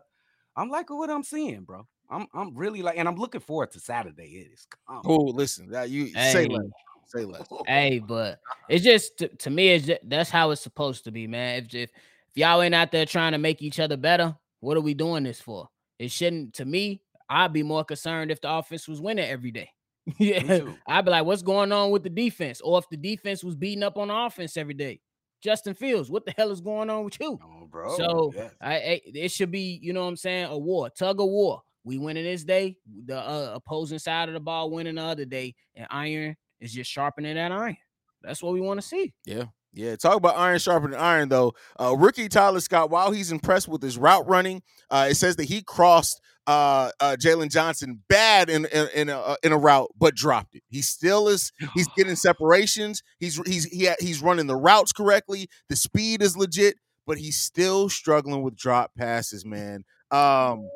I'm 0.56 0.70
liking 0.70 0.98
what 0.98 1.10
I'm 1.10 1.24
seeing, 1.24 1.64
bro. 1.64 1.88
I'm 2.10 2.28
I'm 2.34 2.54
really 2.56 2.82
like, 2.82 2.98
and 2.98 3.08
I'm 3.08 3.16
looking 3.16 3.42
forward 3.42 3.72
to 3.72 3.80
Saturday. 3.80 4.24
It 4.24 4.54
is 4.54 4.68
coming. 4.88 5.04
Oh, 5.06 5.24
listen, 5.24 5.70
that 5.70 5.90
you 5.90 6.08
say 6.10 6.48
Hey. 6.48 6.58
Say 7.06 7.26
less. 7.26 7.48
Hey, 7.68 8.00
but 8.00 8.40
it's 8.70 8.84
just 8.84 9.18
to, 9.20 9.28
to 9.28 9.50
me, 9.50 9.70
it's 9.70 9.86
just, 9.86 10.02
that's 10.04 10.30
how 10.30 10.52
it's 10.52 10.62
supposed 10.62 11.04
to 11.06 11.12
be, 11.12 11.28
man. 11.28 11.64
If, 11.64 11.76
if 11.76 11.90
if 12.34 12.38
y'all 12.38 12.64
ain't 12.64 12.74
out 12.74 12.92
there 12.92 13.06
trying 13.06 13.34
to 13.34 13.38
make 13.38 13.62
each 13.62 13.80
other 13.80 13.96
better, 13.96 14.36
what 14.60 14.76
are 14.76 14.82
we 14.82 14.96
doing 14.96 15.24
this 15.24 15.40
for? 15.40 15.70
It 16.00 16.10
shouldn't. 16.10 16.56
To 16.56 16.66
me, 16.66 17.04
I'd 17.30 17.54
be 17.54 17.62
more 17.62 17.84
concerned 17.84 18.32
if 18.32 18.42
the 18.42 18.52
offense 18.52 18.88
was 18.88 19.00
winning 19.00 19.30
every 19.30 19.52
day. 19.52 19.70
yeah. 20.18 20.62
I'd 20.88 21.06
be 21.06 21.12
like, 21.12 21.26
what's 21.26 21.44
going 21.44 21.72
on 21.72 21.92
with 21.92 22.02
the 22.02 22.10
defense? 22.10 22.60
Or 22.62 22.80
if 22.80 22.90
the 22.90 22.98
defense 22.98 23.44
was 23.44 23.56
beating 23.56 23.84
up 23.84 24.00
on 24.00 24.08
the 24.08 24.16
offense 24.16 24.58
every 24.58 24.74
day, 24.74 25.00
Justin 25.44 25.76
Fields, 25.76 26.10
what 26.10 26.26
the 26.26 26.34
hell 26.36 26.50
is 26.50 26.60
going 26.60 26.90
on 26.90 27.04
with 27.04 27.20
you? 27.20 27.40
Oh, 27.44 27.68
bro. 27.68 27.96
So 27.98 28.34
yes. 28.36 28.52
I, 28.60 28.74
I 28.74 29.02
it 29.06 29.32
should 29.32 29.52
be, 29.52 29.80
you 29.84 29.94
know 29.94 30.02
what 30.02 30.10
I'm 30.10 30.18
saying, 30.18 30.46
a 30.46 30.58
war, 30.58 30.90
tug 30.90 31.20
of 31.20 31.28
war. 31.28 31.62
we 31.84 32.00
winning 32.00 32.24
this 32.24 32.44
day, 32.44 32.78
the 33.06 33.18
uh, 33.18 33.52
opposing 33.54 34.00
side 34.00 34.28
of 34.28 34.34
the 34.34 34.40
ball 34.40 34.72
winning 34.72 34.96
the 34.96 35.04
other 35.04 35.26
day, 35.26 35.54
and 35.76 35.86
iron 35.92 36.36
is 36.64 36.74
just 36.74 36.90
sharpening 36.90 37.36
that 37.36 37.52
iron. 37.52 37.78
That's 38.22 38.42
what 38.42 38.54
we 38.54 38.62
want 38.62 38.82
to 38.82 38.88
see. 38.88 39.14
Yeah. 39.26 39.46
Yeah, 39.76 39.96
talk 39.96 40.18
about 40.18 40.38
iron 40.38 40.60
sharpening 40.60 41.00
iron 41.00 41.30
though. 41.30 41.54
Uh, 41.80 41.96
rookie 41.98 42.30
Tyler 42.30 42.60
Scott, 42.60 42.92
while 42.92 43.12
he's 43.12 43.32
impressed 43.32 43.68
with 43.68 43.82
his 43.82 43.98
route 43.98 44.28
running, 44.28 44.62
uh, 44.92 45.08
it 45.10 45.16
says 45.16 45.36
that 45.38 45.46
he 45.46 45.64
crossed 45.64 46.22
uh, 46.46 46.92
uh, 47.00 47.16
Jaylon 47.20 47.50
Johnson 47.50 48.04
bad 48.08 48.52
in 48.52 48.66
in, 48.66 48.88
in 48.94 49.10
a, 49.10 49.20
uh, 49.20 49.36
in 49.42 49.52
a 49.52 49.58
route, 49.58 49.90
but 49.98 50.14
dropped 50.14 50.54
it. 50.54 50.62
He 50.70 50.84
still 50.84 51.28
is. 51.28 51.52
He's 51.74 51.88
getting 51.98 52.16
separations. 52.16 53.02
He's 53.20 53.42
he's 53.48 53.66
he, 53.66 53.90
he's 54.00 54.22
running 54.22 54.46
the 54.46 54.56
routes 54.56 54.94
correctly. 54.94 55.50
The 55.70 55.76
speed 55.76 56.22
is 56.22 56.38
legit, 56.38 56.76
but 57.08 57.18
he's 57.18 57.40
still 57.40 57.90
struggling 57.90 58.44
with 58.44 58.56
drop 58.56 58.92
passes, 58.96 59.44
man. 59.44 59.86
Um, 60.12 60.70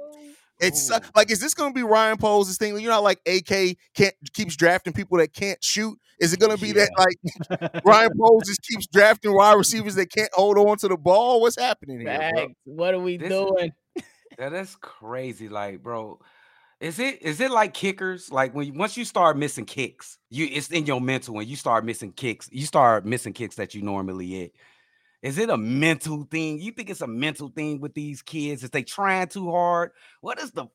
it's 0.60 0.90
uh, 0.92 1.00
like, 1.16 1.32
is 1.32 1.40
this 1.40 1.54
going 1.54 1.72
to 1.72 1.76
be 1.76 1.84
Ryan 1.84 2.18
Poles' 2.18 2.58
thing? 2.58 2.78
You 2.80 2.90
know, 2.90 3.02
like 3.02 3.20
AK 3.28 3.78
can't 3.96 4.16
keeps 4.34 4.56
drafting 4.56 4.94
people 4.94 5.18
that 5.18 5.34
can't 5.34 5.64
shoot. 5.64 5.98
Is 6.20 6.34
it 6.34 6.40
going 6.40 6.56
to 6.56 6.62
be 6.62 6.70
Yeah. 6.70 6.86
that 6.88 6.92
like 6.98 7.82
Ryan 7.86 8.12
Poles 8.20 8.44
just 8.48 8.62
keeps 8.64 8.88
drafting 8.88 9.34
wide 9.36 9.54
receivers 9.54 9.96
that 9.96 10.12
can't 10.12 10.30
hold 10.34 10.58
on 10.58 10.78
to 10.78 10.88
the 10.88 10.98
ball? 10.98 11.42
What's 11.42 11.60
happening 11.60 12.00
here? 12.02 12.32
bro? 12.34 12.48
What 12.66 12.94
are 12.94 13.00
we 13.00 13.18
This 13.18 13.30
doing? 13.30 13.72
Yeah, 14.40 14.50
that's 14.50 14.76
crazy. 14.78 15.50
Like, 15.50 15.82
bro, 15.82 16.20
is 16.80 17.00
it 17.00 17.22
is 17.24 17.40
it 17.40 17.50
like 17.52 17.74
kickers? 17.74 18.32
Like 18.32 18.54
when 18.54 18.68
you, 18.68 18.74
once 18.74 18.98
you 18.98 19.06
start 19.06 19.38
missing 19.38 19.66
kicks, 19.66 20.18
you 20.30 20.48
it's 20.52 20.70
in 20.70 20.86
your 20.86 21.02
mental. 21.02 21.34
When 21.36 21.48
you 21.48 21.56
start 21.56 21.86
missing 21.86 22.12
kicks, 22.12 22.48
you 22.52 22.66
start 22.66 23.06
missing 23.06 23.34
kicks 23.34 23.56
that 23.56 23.74
you 23.74 23.82
normally 23.82 24.28
hit. 24.28 24.56
Is 25.22 25.38
it 25.38 25.50
a 25.50 25.58
mental 25.58 26.24
thing? 26.24 26.60
You 26.60 26.72
think 26.72 26.90
it's 26.90 27.02
a 27.02 27.08
mental 27.08 27.50
thing 27.50 27.80
with 27.82 27.94
these 27.94 28.22
kids? 28.22 28.64
Is 28.64 28.70
they 28.70 28.84
trying 28.84 29.28
too 29.28 29.50
hard? 29.52 29.92
What 30.22 30.40
is 30.40 30.52
the 30.52 30.68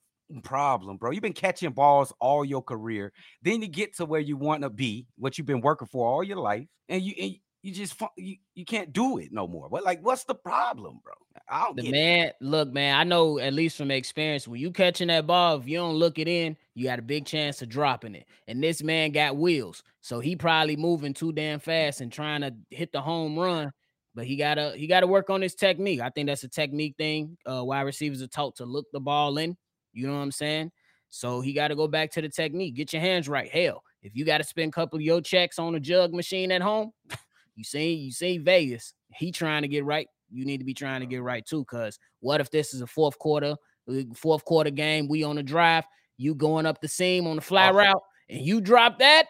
problem, 0.43 0.97
bro? 0.97 1.11
You've 1.11 1.23
been 1.23 1.33
catching 1.33 1.71
balls 1.73 2.13
all 2.21 2.45
your 2.45 2.63
career. 2.63 3.13
Then 3.43 3.63
you 3.63 3.69
get 3.69 3.97
to 3.97 4.05
where 4.07 4.21
you 4.21 4.37
want 4.37 4.63
to 4.63 4.71
be, 4.71 5.07
what 5.17 5.39
you've 5.39 5.47
been 5.47 5.61
working 5.61 5.89
for 5.89 6.07
all 6.07 6.25
your 6.25 6.39
life, 6.39 6.67
and 6.89 7.03
you 7.03 7.15
and 7.21 7.35
you 7.63 7.73
just 7.73 8.01
you, 8.17 8.37
you 8.55 8.65
can't 8.65 8.93
do 8.93 9.19
it 9.19 9.33
no 9.33 9.47
more. 9.47 9.69
What 9.69 9.85
like 9.85 10.01
what's 10.03 10.25
the 10.25 10.35
problem, 10.35 11.01
bro? 11.05 11.15
I 11.49 11.65
don't 11.65 11.77
The 11.77 11.83
get 11.83 11.97
it. 11.97 11.97
man, 11.97 12.33
look, 12.41 12.71
man, 12.73 12.97
I 12.99 13.05
know 13.05 13.39
at 13.39 13.55
least 13.55 13.79
from 13.79 13.91
experience, 13.91 14.47
when 14.47 14.61
you 14.61 14.71
catching 14.71 15.09
that 15.09 15.27
ball, 15.27 15.57
if 15.59 15.67
you 15.67 15.79
don't 15.79 15.95
look 15.97 16.19
it 16.19 16.29
in, 16.29 16.57
you 16.75 16.85
got 16.85 16.99
a 16.99 17.03
big 17.03 17.25
chance 17.25 17.63
of 17.63 17.71
dropping 17.71 18.15
it. 18.15 18.27
And 18.47 18.63
this 18.63 18.83
man 18.83 19.11
got 19.13 19.37
wheels, 19.37 19.83
so 20.03 20.21
he 20.21 20.37
probably 20.37 20.77
moving 20.77 21.15
too 21.15 21.33
damn 21.33 21.61
fast 21.61 22.01
and 22.03 22.13
trying 22.13 22.43
to 22.43 22.55
hit 22.71 22.93
the 22.93 23.01
home 23.01 23.39
run. 23.39 23.73
But 24.15 24.27
he 24.27 24.37
gotta 24.37 24.75
he 24.77 24.87
gotta 24.87 25.07
work 25.07 25.31
on 25.31 25.41
his 25.41 25.55
technique. 25.55 26.01
I 26.01 26.11
think 26.11 26.27
that's 26.29 26.45
a 26.45 26.49
technique 26.49 26.97
thing. 26.99 27.37
Uh, 27.51 27.65
wide 27.65 27.83
receivers 27.83 28.21
are 28.23 28.27
taught 28.27 28.57
to 28.57 28.65
look 28.67 28.87
the 28.93 29.01
ball 29.01 29.39
in. 29.39 29.57
You 29.93 30.07
know 30.07 30.15
what 30.15 30.21
I'm 30.21 30.33
saying? 30.33 30.71
So 31.11 31.41
he 31.41 31.53
got 31.53 31.69
to 31.69 31.77
go 31.77 31.87
back 31.89 32.11
to 32.13 32.23
the 32.23 32.29
technique. 32.29 32.75
Get 32.75 32.93
your 32.95 33.03
hands 33.03 33.29
right. 33.29 33.51
Hell, 33.51 33.83
if 34.03 34.17
you 34.17 34.25
got 34.25 34.39
to 34.39 34.45
spend 34.45 34.71
a 34.71 34.73
couple 34.73 34.97
of 34.99 35.03
your 35.03 35.21
checks 35.21 35.59
on 35.59 35.75
a 35.75 35.81
jug 35.81 36.15
machine 36.15 36.51
at 36.51 36.63
home, 36.63 36.93
you 37.55 37.65
see, 37.65 37.93
you 37.93 38.11
see 38.11 38.39
Velus. 38.39 38.95
He 39.15 39.31
trying 39.31 39.61
to 39.63 39.69
get 39.69 39.85
right. 39.85 40.09
You 40.31 40.47
need 40.47 40.59
to 40.59 40.65
be 40.65 40.73
trying 40.73 41.01
to 41.01 41.07
get 41.07 41.23
right 41.23 41.45
too. 41.45 41.65
Cause 41.67 41.99
what 42.21 42.41
if 42.41 42.51
this 42.51 42.73
is 42.73 42.81
a 42.81 42.87
fourth 42.87 43.19
quarter, 43.19 43.57
uh, 43.91 43.95
fourth 44.15 44.45
quarter 44.47 44.71
game? 44.71 45.07
We 45.07 45.23
on 45.23 45.37
the 45.37 45.43
drive. 45.43 45.85
You 46.17 46.35
going 46.35 46.65
up 46.65 46.81
the 46.81 46.89
seam 46.89 47.27
on 47.27 47.37
the 47.37 47.43
fly 47.43 47.69
Oh. 47.69 47.75
route, 47.75 48.03
and 48.31 48.41
you 48.41 48.63
drop 48.63 48.99
that. 49.01 49.27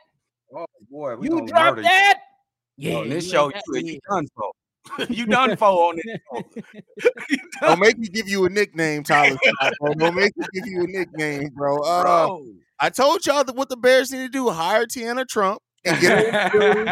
Oh 0.55 0.67
boy, 0.89 1.17
we 1.17 1.29
You 1.29 1.45
drop 1.47 1.77
that. 1.79 2.19
You. 2.77 2.91
Yeah, 2.91 2.97
on 2.99 3.09
this 3.09 3.29
show, 3.29 3.49
you, 3.49 3.81
you 3.81 3.99
done 4.09 4.27
for. 4.37 4.53
you 5.09 5.27
done 5.27 5.57
for 5.57 5.69
on. 5.69 5.99
You 7.29 7.39
Don't 7.61 7.81
make 7.81 7.99
me 7.99 8.09
give 8.09 8.29
you 8.29 8.45
a 8.45 8.51
nickname, 8.51 9.03
Tyler. 9.03 9.37
Don't 9.99 10.15
make 10.15 10.37
me 10.37 10.45
give 10.53 10.67
you 10.67 10.85
a 10.85 10.87
nickname, 10.87 11.51
bro. 11.55 11.79
Uh, 11.83 12.03
bro. 12.03 12.45
I 12.79 12.91
told 12.91 13.25
y'all 13.27 13.45
that 13.45 13.55
what 13.55 13.69
the 13.69 13.77
Bears 13.77 14.11
need 14.11 14.19
to 14.19 14.29
do: 14.29 14.51
hire 14.51 14.87
Tiana 14.87 15.27
Trump 15.27 15.61
and 15.85 16.01
get 16.01 16.33
her 16.53 16.85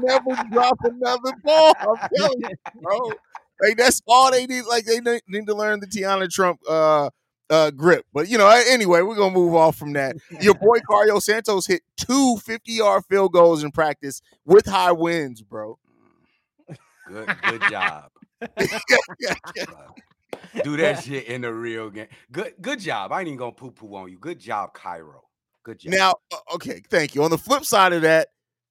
never 0.00 0.48
drop 0.50 0.78
another 0.84 1.32
ball. 1.44 1.74
I'm 1.80 2.08
telling 2.16 2.40
you, 2.40 2.48
bro. 2.80 3.12
Like 3.60 3.76
that's 3.76 4.02
all 4.06 4.30
they 4.30 4.46
need. 4.46 4.64
Like 4.64 4.84
they 4.84 5.00
need 5.00 5.22
need 5.28 5.46
to 5.46 5.54
learn 5.54 5.80
the 5.80 5.86
Tiana 5.86 6.28
Trump 6.28 6.60
uh 6.68 7.10
uh 7.50 7.70
grip. 7.70 8.04
But 8.12 8.28
you 8.28 8.38
know, 8.38 8.48
anyway, 8.48 9.02
we're 9.02 9.16
gonna 9.16 9.34
move 9.34 9.54
off 9.54 9.76
from 9.76 9.92
that. 9.92 10.16
Your 10.40 10.54
boy 10.54 10.78
Cairo 10.88 11.20
Santos 11.20 11.66
hit 11.66 11.82
two 11.96 12.38
50 12.38 12.72
yard 12.72 13.04
field 13.08 13.32
goals 13.32 13.62
in 13.62 13.70
practice 13.70 14.20
with 14.44 14.66
high 14.66 14.92
winds, 14.92 15.42
bro. 15.42 15.78
Good, 17.12 17.36
good 17.42 17.62
job. 17.70 18.10
Do 20.64 20.76
that 20.78 21.04
shit 21.04 21.26
in 21.26 21.42
the 21.42 21.52
real 21.52 21.90
game. 21.90 22.08
Good, 22.30 22.54
good 22.60 22.80
job. 22.80 23.12
I 23.12 23.20
ain't 23.20 23.28
even 23.28 23.38
gonna 23.38 23.52
poo 23.52 23.70
poo 23.70 23.94
on 23.94 24.10
you. 24.10 24.18
Good 24.18 24.38
job, 24.38 24.74
Cairo. 24.74 25.22
Good 25.62 25.80
job. 25.80 25.92
Now, 25.92 26.14
okay, 26.54 26.80
thank 26.90 27.14
you. 27.14 27.22
On 27.22 27.30
the 27.30 27.38
flip 27.38 27.64
side 27.64 27.92
of 27.92 28.02
that, 28.02 28.28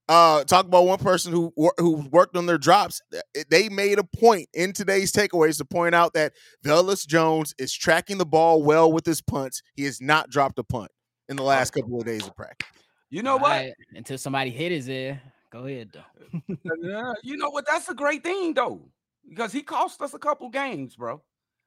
uh, 0.10 0.43
talk 0.43 0.65
about 0.65 0.86
one 0.86 0.98
person 0.98 1.31
who 1.31 1.53
who 1.77 2.07
worked 2.12 2.36
on 2.36 2.45
their 2.48 2.57
drops. 2.57 3.01
Uh, 3.15 3.19
They 3.50 3.69
made 3.69 4.00
a 4.00 4.03
point 4.03 4.50
in 4.53 4.74
today's 4.74 5.12
takeaways 5.12 5.57
to 5.60 5.65
point 5.65 5.95
out 5.95 6.13
that 6.13 6.33
Velus 6.65 7.07
Jones 7.07 7.53
is 7.60 7.71
tracking 7.74 8.17
the 8.17 8.25
ball 8.25 8.62
well 8.63 8.91
with 8.91 9.05
his 9.05 9.21
punts. 9.21 9.62
He 9.75 9.86
has 9.86 10.01
not 10.01 10.29
dropped 10.29 10.60
a 10.60 10.63
punt 10.63 10.91
in 11.29 11.38
the 11.38 11.43
last 11.43 11.71
couple 11.71 12.00
of 12.00 12.05
days 12.05 12.27
of 12.27 12.36
practice. 12.36 12.67
you 13.10 13.24
know 13.24 13.38
what? 13.38 13.51
Alright, 13.51 13.74
Until 13.95 14.17
somebody 14.17 14.50
hit 14.50 14.71
his 14.71 14.89
ear. 14.89 15.21
Go 15.51 15.65
ahead 15.65 15.91
though. 15.93 16.41
Yeah, 16.81 17.13
you 17.24 17.38
know 17.38 17.50
what? 17.50 17.65
That's 17.67 17.89
a 17.89 17.93
great 17.93 18.24
thing 18.24 18.53
though, 18.53 18.89
because 19.27 19.51
he 19.51 19.62
cost 19.62 20.01
us 20.01 20.13
a 20.13 20.20
couple 20.20 20.50
games, 20.50 20.96
bro. 20.96 21.22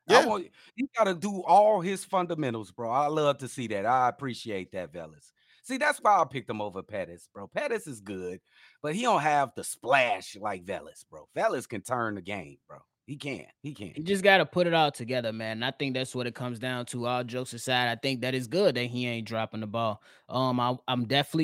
Yeah. 0.08 0.26
Want, 0.26 0.46
he 0.74 0.86
got 0.96 1.04
to 1.04 1.14
do 1.14 1.42
all 1.42 1.80
his 1.80 2.04
fundamentals, 2.04 2.70
bro. 2.70 2.90
I 2.90 3.06
love 3.06 3.38
to 3.38 3.48
see 3.48 3.66
that. 3.68 3.86
I 3.86 4.08
appreciate 4.08 4.72
that, 4.72 4.92
Velus. 4.92 5.32
See, 5.62 5.78
that's 5.78 5.98
why 5.98 6.20
I 6.20 6.24
picked 6.24 6.50
him 6.50 6.60
over 6.60 6.82
Pettis, 6.82 7.28
bro. 7.32 7.46
Pettis 7.46 7.86
is 7.86 8.00
good, 8.00 8.40
but 8.82 8.94
he 8.94 9.02
don't 9.02 9.22
have 9.22 9.52
the 9.56 9.64
splash 9.64 10.36
like 10.38 10.64
Velus, 10.64 11.06
bro. 11.10 11.26
Velus 11.34 11.66
can 11.66 11.80
turn 11.80 12.16
the 12.16 12.20
game, 12.20 12.58
bro. 12.68 12.78
He 13.06 13.16
can. 13.16 13.44
He 13.62 13.74
can. 13.74 13.92
You 13.96 14.02
just 14.02 14.24
got 14.24 14.38
to 14.38 14.46
put 14.46 14.66
it 14.66 14.72
all 14.72 14.90
together, 14.90 15.32
man. 15.32 15.58
And 15.58 15.64
I 15.64 15.70
think 15.72 15.94
that's 15.94 16.14
what 16.14 16.26
it 16.26 16.34
comes 16.34 16.58
down 16.58 16.86
to. 16.86 17.06
All 17.06 17.22
jokes 17.22 17.52
aside, 17.52 17.88
I 17.88 17.96
think 17.96 18.22
that 18.22 18.34
is 18.34 18.46
good 18.46 18.74
that 18.76 18.84
he 18.84 19.06
ain't 19.06 19.26
dropping 19.26 19.60
the 19.60 19.66
ball. 19.66 20.02
Um, 20.28 20.58
I, 20.58 20.74
I'm 20.88 21.06
definitely 21.06 21.43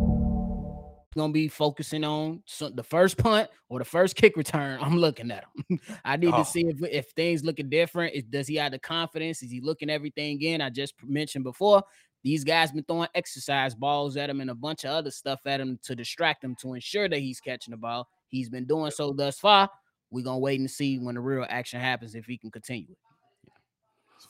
Gonna 1.15 1.33
be 1.33 1.49
focusing 1.49 2.05
on 2.05 2.41
so- 2.45 2.69
the 2.69 2.83
first 2.83 3.17
punt 3.17 3.49
or 3.67 3.79
the 3.79 3.85
first 3.85 4.15
kick 4.15 4.37
return. 4.37 4.79
I'm 4.81 4.97
looking 4.97 5.29
at 5.29 5.43
him. 5.69 5.79
I 6.05 6.15
need 6.15 6.33
Oh. 6.33 6.37
to 6.37 6.45
see 6.45 6.61
if 6.67 6.81
if 6.83 7.09
things 7.11 7.43
looking 7.43 7.69
different. 7.69 8.15
Is, 8.15 8.23
does 8.23 8.47
he 8.47 8.55
have 8.55 8.71
the 8.71 8.79
confidence? 8.79 9.43
Is 9.43 9.51
he 9.51 9.59
looking 9.59 9.89
everything 9.89 10.41
in? 10.41 10.61
I 10.61 10.69
just 10.69 10.93
mentioned 11.03 11.43
before. 11.43 11.83
These 12.23 12.43
guys 12.45 12.71
been 12.71 12.83
throwing 12.85 13.09
exercise 13.15 13.75
balls 13.75 14.15
at 14.15 14.29
him 14.29 14.41
and 14.41 14.51
a 14.51 14.55
bunch 14.55 14.85
of 14.85 14.91
other 14.91 15.11
stuff 15.11 15.39
at 15.45 15.59
him 15.59 15.79
to 15.83 15.95
distract 15.95 16.43
him 16.43 16.55
to 16.61 16.75
ensure 16.75 17.09
that 17.09 17.19
he's 17.19 17.41
catching 17.41 17.71
the 17.71 17.77
ball. 17.77 18.07
He's 18.27 18.47
been 18.49 18.65
doing 18.65 18.91
so 18.91 19.11
thus 19.11 19.37
far. 19.39 19.69
We're 20.11 20.23
gonna 20.23 20.37
wait 20.39 20.59
and 20.61 20.71
see 20.71 20.97
when 20.97 21.15
the 21.15 21.21
real 21.21 21.45
action 21.49 21.81
happens 21.81 22.15
if 22.15 22.25
he 22.25 22.37
can 22.37 22.51
continue. 22.51 22.95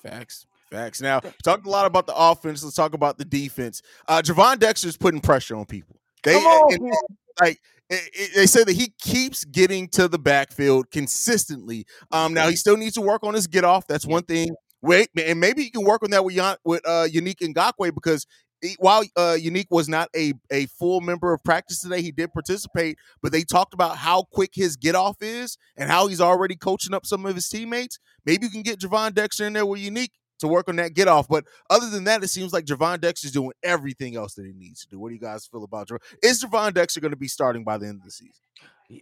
Facts. 0.02 0.48
Facts. 0.72 1.02
Now, 1.02 1.20
talked 1.44 1.68
a 1.68 1.70
lot 1.70 1.86
about 1.86 2.08
the 2.08 2.16
offense. 2.16 2.64
Let's 2.64 2.76
talk 2.76 2.94
about 2.96 3.18
the 3.20 3.26
defense. 3.26 3.82
Uh 4.08 4.22
Gervon 4.24 4.58
Dexter's 4.58 4.98
putting 4.98 5.20
pressure 5.22 5.56
on 5.56 5.66
people. 5.66 6.01
They 6.24 6.34
Come 6.34 6.46
on, 6.46 6.74
and- 6.74 6.94
like 7.42 7.60
it- 7.90 8.10
it- 8.14 8.36
they 8.36 8.46
say 8.46 8.64
that 8.64 8.74
he 8.74 8.94
keeps 9.02 9.44
getting 9.46 9.88
to 9.90 10.08
the 10.08 10.20
backfield 10.20 10.92
consistently. 10.92 11.86
Um, 12.12 12.34
now 12.34 12.48
he 12.50 12.56
still 12.56 12.78
needs 12.78 12.96
to 12.96 13.02
work 13.02 13.24
on 13.24 13.34
his 13.34 13.48
get 13.48 13.64
off. 13.64 13.88
That's 13.88 14.06
one 14.06 14.24
thing. 14.24 14.52
Wait, 14.82 15.10
and 15.18 15.40
maybe 15.40 15.64
you 15.64 15.72
can 15.72 15.84
work 15.84 16.04
on 16.04 16.10
that 16.12 16.24
with 16.26 16.36
with 16.66 16.82
uh, 16.88 17.08
Yannick 17.12 17.38
Ngakoue 17.40 17.94
because 17.94 18.26
he- 18.62 18.76
while 18.80 19.04
uh, 19.16 19.38
Yannick 19.40 19.68
was 19.70 19.88
not 19.90 20.10
a 20.16 20.34
a 20.52 20.66
full 20.68 21.02
member 21.02 21.34
of 21.34 21.44
practice 21.44 21.82
today, 21.82 22.02
he 22.02 22.12
did 22.12 22.32
participate. 22.34 22.98
But 23.22 23.32
they 23.32 23.44
talked 23.44 23.74
about 23.74 23.98
how 23.98 24.24
quick 24.32 24.52
his 24.54 24.76
get 24.78 24.96
off 24.96 25.18
is 25.22 25.58
and 25.78 25.90
how 25.90 26.08
he's 26.08 26.22
already 26.22 26.56
coaching 26.56 26.94
up 26.94 27.06
some 27.06 27.26
of 27.26 27.36
his 27.36 27.48
teammates. 27.50 28.00
Maybe 28.26 28.46
you 28.46 28.52
can 28.52 28.62
get 28.64 28.80
Gervon 28.80 29.14
Dexter 29.14 29.46
in 29.46 29.54
there 29.54 29.66
with 29.66 29.82
Yannick 29.82 30.10
to 30.42 30.48
work 30.48 30.70
on 30.70 30.76
that 30.76 30.94
get 30.94 31.08
off. 31.08 31.28
But 31.28 31.46
other 31.70 31.90
than 31.90 32.04
that, 32.04 32.24
it 32.24 32.28
seems 32.28 32.54
like 32.54 32.66
Gervon 32.66 33.00
Dexter's 33.02 33.32
doing 33.32 33.52
everything 33.64 34.16
else 34.16 34.36
that 34.36 34.46
he 34.46 34.54
needs 34.54 34.82
to 34.82 34.88
do. 34.88 35.00
What 35.00 35.10
do 35.10 35.16
you 35.16 35.22
guys 35.22 35.46
feel 35.46 35.64
about 35.64 35.88
Gervon? 35.88 36.02
Is 36.24 36.44
Gervon 36.44 36.74
Dexter 36.74 37.00
going 37.00 37.12
to 37.12 37.18
be 37.18 37.28
starting 37.28 37.64
by 37.64 37.78
the 37.78 37.88
end 37.88 38.00
of 38.00 38.04
the 38.04 38.12
season? 38.12 38.42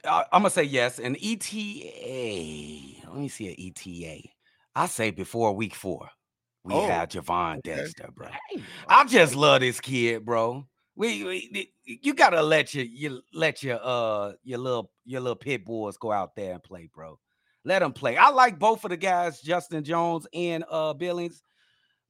I, 0.06 0.26
am 0.32 0.42
gonna 0.42 0.50
say 0.52 0.64
yes. 0.64 1.00
And 1.00 1.18
ETA. 1.18 3.08
Let 3.08 3.18
me 3.18 3.28
see 3.28 3.50
an 3.50 3.56
ETA. 3.58 4.30
I 4.76 4.86
say 4.86 5.12
before 5.12 5.54
week 5.54 5.74
four, 5.76 6.10
we 6.64 6.74
Oh, 6.74 6.88
have 6.88 7.10
Gervon 7.10 7.58
okay. 7.60 7.76
Dexter, 7.76 8.10
bro. 8.14 8.28
Hey, 8.28 8.62
I 8.88 9.06
just 9.06 9.36
love 9.36 9.62
this 9.62 9.80
kid, 9.80 10.26
bro. 10.26 10.66
We, 10.96 11.24
we 11.24 11.72
you 11.86 12.14
gotta 12.14 12.42
let 12.42 12.74
your 12.74 12.86
you 12.86 13.22
let 13.34 13.64
your 13.64 13.80
uh 13.82 14.34
your 14.44 14.60
little 14.60 14.92
your 15.06 15.22
little 15.22 15.36
pit 15.36 15.66
bulls 15.66 15.98
go 15.98 16.12
out 16.12 16.36
there 16.36 16.54
and 16.54 16.64
play, 16.64 16.90
bro. 16.94 17.18
Let 17.66 17.82
him 17.82 17.92
play. 17.94 18.16
I 18.18 18.30
like 18.30 18.58
both 18.58 18.84
of 18.86 18.90
the 18.92 18.98
guys, 18.98 19.42
Justin 19.42 19.84
Jones 19.84 20.26
and 20.34 20.64
uh 20.70 20.94
Billings, 20.94 21.42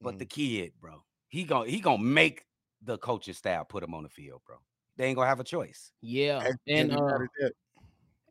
but 0.00 0.18
the 0.18 0.26
kid, 0.26 0.72
bro, 0.80 1.02
he 1.28 1.44
gonna 1.44 1.68
he 1.68 1.80
gonna 1.80 2.02
make 2.02 2.44
the 2.82 2.96
coaching 2.98 3.34
staff 3.34 3.68
put 3.68 3.82
him 3.82 3.94
on 3.94 4.02
the 4.04 4.08
field, 4.08 4.40
bro. 4.46 4.56
They 4.96 5.06
ain't 5.06 5.16
gonna 5.16 5.28
have 5.28 5.40
a 5.40 5.44
choice. 5.44 5.92
yeah, 6.02 6.44
And- 6.44 6.58
and 6.66 6.92
and 6.92 7.00
uh, 7.00 7.48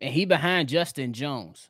and 0.02 0.14
he 0.14 0.26
behind 0.26 0.70
Justin 0.70 1.14
Jones. 1.14 1.70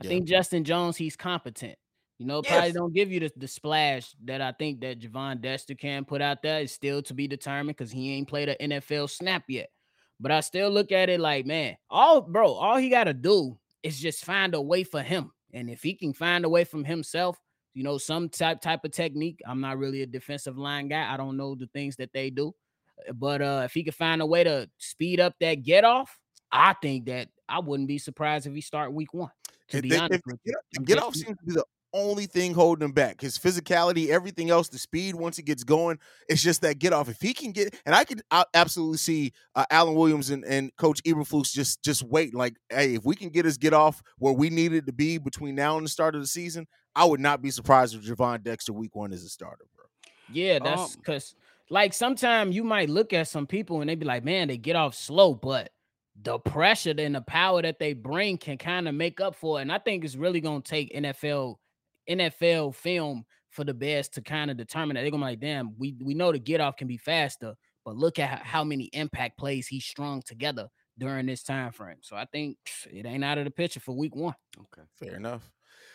I 0.00 0.04
Yeah. 0.04 0.08
think 0.10 0.28
Justin 0.28 0.64
Jones, 0.64 0.96
he's 0.96 1.16
competent. 1.16 1.78
You 2.18 2.26
know, 2.26 2.42
probably 2.42 2.66
Yes. 2.68 2.74
don't 2.74 2.92
give 2.92 3.12
you 3.12 3.20
the, 3.20 3.32
the 3.36 3.46
splash 3.46 4.12
that 4.24 4.40
I 4.40 4.50
think 4.52 4.80
that 4.80 4.98
Gervon 4.98 5.40
Dexter 5.40 5.76
can 5.76 6.04
put 6.04 6.20
out 6.20 6.42
there. 6.42 6.60
Is 6.60 6.72
still 6.72 7.00
to 7.02 7.14
be 7.14 7.28
determined 7.28 7.76
because 7.76 7.92
he 7.92 8.12
ain't 8.12 8.26
played 8.28 8.48
an 8.48 8.56
NFL 8.72 9.08
snap 9.08 9.44
yet. 9.48 9.70
But 10.18 10.32
I 10.32 10.40
still 10.40 10.70
look 10.70 10.90
at 10.90 11.08
it 11.08 11.20
like, 11.20 11.46
man, 11.46 11.76
all 11.88 12.20
bro, 12.20 12.52
all 12.54 12.76
he 12.76 12.88
got 12.88 13.04
to 13.04 13.14
do 13.14 13.56
is 13.82 13.98
just 14.00 14.24
find 14.24 14.54
a 14.54 14.60
way 14.60 14.84
for 14.84 15.02
him. 15.02 15.32
And 15.52 15.70
if 15.70 15.82
he 15.82 15.94
can 15.94 16.12
find 16.12 16.44
a 16.44 16.48
way 16.48 16.64
from 16.64 16.84
himself, 16.84 17.38
you 17.74 17.82
know, 17.84 17.96
some 17.98 18.28
type 18.28 18.60
type 18.60 18.84
of 18.84 18.90
technique. 18.92 19.40
I'm 19.46 19.60
not 19.60 19.78
really 19.78 20.02
a 20.02 20.06
defensive 20.06 20.58
line 20.58 20.88
guy. 20.88 21.12
I 21.12 21.16
don't 21.16 21.36
know 21.36 21.54
the 21.54 21.68
things 21.68 21.96
that 21.96 22.12
they 22.12 22.28
do. 22.30 22.52
Uh, 23.08 23.12
But 23.12 23.40
uh 23.42 23.62
if 23.64 23.72
he 23.72 23.84
could 23.84 23.94
find 23.94 24.20
a 24.20 24.26
way 24.26 24.42
to 24.44 24.68
speed 24.78 25.20
up 25.20 25.34
that 25.40 25.62
get 25.62 25.84
off, 25.84 26.18
I 26.50 26.74
think 26.82 27.06
that 27.06 27.28
I 27.48 27.60
wouldn't 27.60 27.88
be 27.88 27.98
surprised 27.98 28.46
if 28.46 28.54
he 28.54 28.60
start 28.60 28.92
week 28.92 29.14
one. 29.14 29.30
To 29.68 29.76
if 29.76 29.82
be 29.82 29.90
they- 29.90 29.98
honest 29.98 30.22
if 30.26 30.38
you. 30.44 30.54
get, 30.74 30.84
get 30.86 30.98
off 31.02 31.14
seems 31.14 31.38
to 31.38 31.44
be 31.46 31.52
the 31.54 31.64
only 31.92 32.26
thing 32.26 32.54
holding 32.54 32.84
him 32.84 32.92
back. 32.92 33.20
His 33.20 33.38
physicality, 33.38 34.08
everything 34.08 34.50
else, 34.50 34.68
the 34.68 34.78
speed. 34.78 35.14
Once 35.14 35.36
he 35.36 35.42
gets 35.42 35.64
going, 35.64 35.98
it's 36.28 36.42
just 36.42 36.62
that 36.62 36.78
get 36.78 36.92
off. 36.92 37.08
If 37.08 37.20
he 37.20 37.34
can 37.34 37.52
get, 37.52 37.74
and 37.86 37.94
I 37.94 38.04
could 38.04 38.22
I 38.30 38.44
absolutely 38.54 38.98
see 38.98 39.32
uh, 39.54 39.64
Alan 39.70 39.94
Williams 39.94 40.30
and, 40.30 40.44
and 40.44 40.74
Coach 40.76 41.02
Eberflus 41.04 41.52
just 41.52 41.82
just 41.82 42.02
wait. 42.02 42.34
Like, 42.34 42.56
hey, 42.70 42.94
if 42.94 43.04
we 43.04 43.14
can 43.14 43.30
get 43.30 43.44
his 43.44 43.58
get 43.58 43.72
off 43.72 44.02
where 44.18 44.32
we 44.32 44.50
needed 44.50 44.86
to 44.86 44.92
be 44.92 45.18
between 45.18 45.54
now 45.54 45.76
and 45.76 45.86
the 45.86 45.90
start 45.90 46.14
of 46.14 46.20
the 46.20 46.26
season, 46.26 46.66
I 46.94 47.04
would 47.04 47.20
not 47.20 47.42
be 47.42 47.50
surprised 47.50 47.94
if 47.94 48.02
Gervon 48.02 48.42
Dexter 48.42 48.72
week 48.72 48.94
one 48.94 49.12
is 49.12 49.24
a 49.24 49.28
starter, 49.28 49.64
bro. 49.76 49.84
Yeah, 50.32 50.58
that's 50.58 50.94
Um, 50.94 51.00
because 51.00 51.34
like 51.70 51.92
sometimes 51.92 52.54
you 52.54 52.64
might 52.64 52.90
look 52.90 53.12
at 53.12 53.28
some 53.28 53.46
people 53.46 53.80
and 53.80 53.88
they 53.88 53.94
be 53.94 54.06
like, 54.06 54.24
man, 54.24 54.48
they 54.48 54.58
get 54.58 54.76
off 54.76 54.94
slow, 54.94 55.34
but 55.34 55.70
the 56.20 56.38
pressure 56.38 56.94
and 56.98 57.14
the 57.14 57.20
power 57.20 57.62
that 57.62 57.78
they 57.78 57.92
bring 57.92 58.36
can 58.38 58.58
kind 58.58 58.88
of 58.88 58.94
make 58.94 59.20
up 59.20 59.36
for 59.36 59.58
it. 59.58 59.62
And 59.62 59.72
I 59.72 59.78
think 59.78 60.04
it's 60.04 60.16
really 60.16 60.40
gonna 60.40 60.60
take 60.60 60.92
NFL 60.92 61.56
NFL 62.08 62.74
film 62.74 63.24
for 63.50 63.64
the 63.64 63.74
Bears 63.74 64.08
to 64.10 64.22
kind 64.22 64.50
of 64.50 64.56
determine 64.56 64.94
that 64.94 65.02
they're 65.02 65.10
gonna 65.10 65.24
be 65.24 65.30
like, 65.32 65.40
damn, 65.40 65.74
we 65.78 65.96
we 66.02 66.14
know 66.14 66.32
the 66.32 66.38
get 66.38 66.60
off 66.60 66.76
can 66.76 66.88
be 66.88 66.96
faster, 66.96 67.54
but 67.84 67.96
look 67.96 68.18
at 68.18 68.42
how, 68.44 68.64
many 68.64 68.84
impact 68.92 69.38
plays 69.38 69.66
he 69.66 69.80
strung 69.80 70.22
together 70.22 70.68
during 70.98 71.26
this 71.26 71.42
time 71.42 71.72
frame. 71.72 71.98
So 72.02 72.16
I 72.16 72.26
think 72.26 72.56
it 72.90 73.06
ain't 73.06 73.24
out 73.24 73.38
of 73.38 73.44
the 73.44 73.50
picture 73.50 73.80
for 73.80 73.96
week 73.96 74.14
one. 74.14 74.34
Okay. 74.58 74.86
Fair 74.98 75.16
enough. 75.16 75.50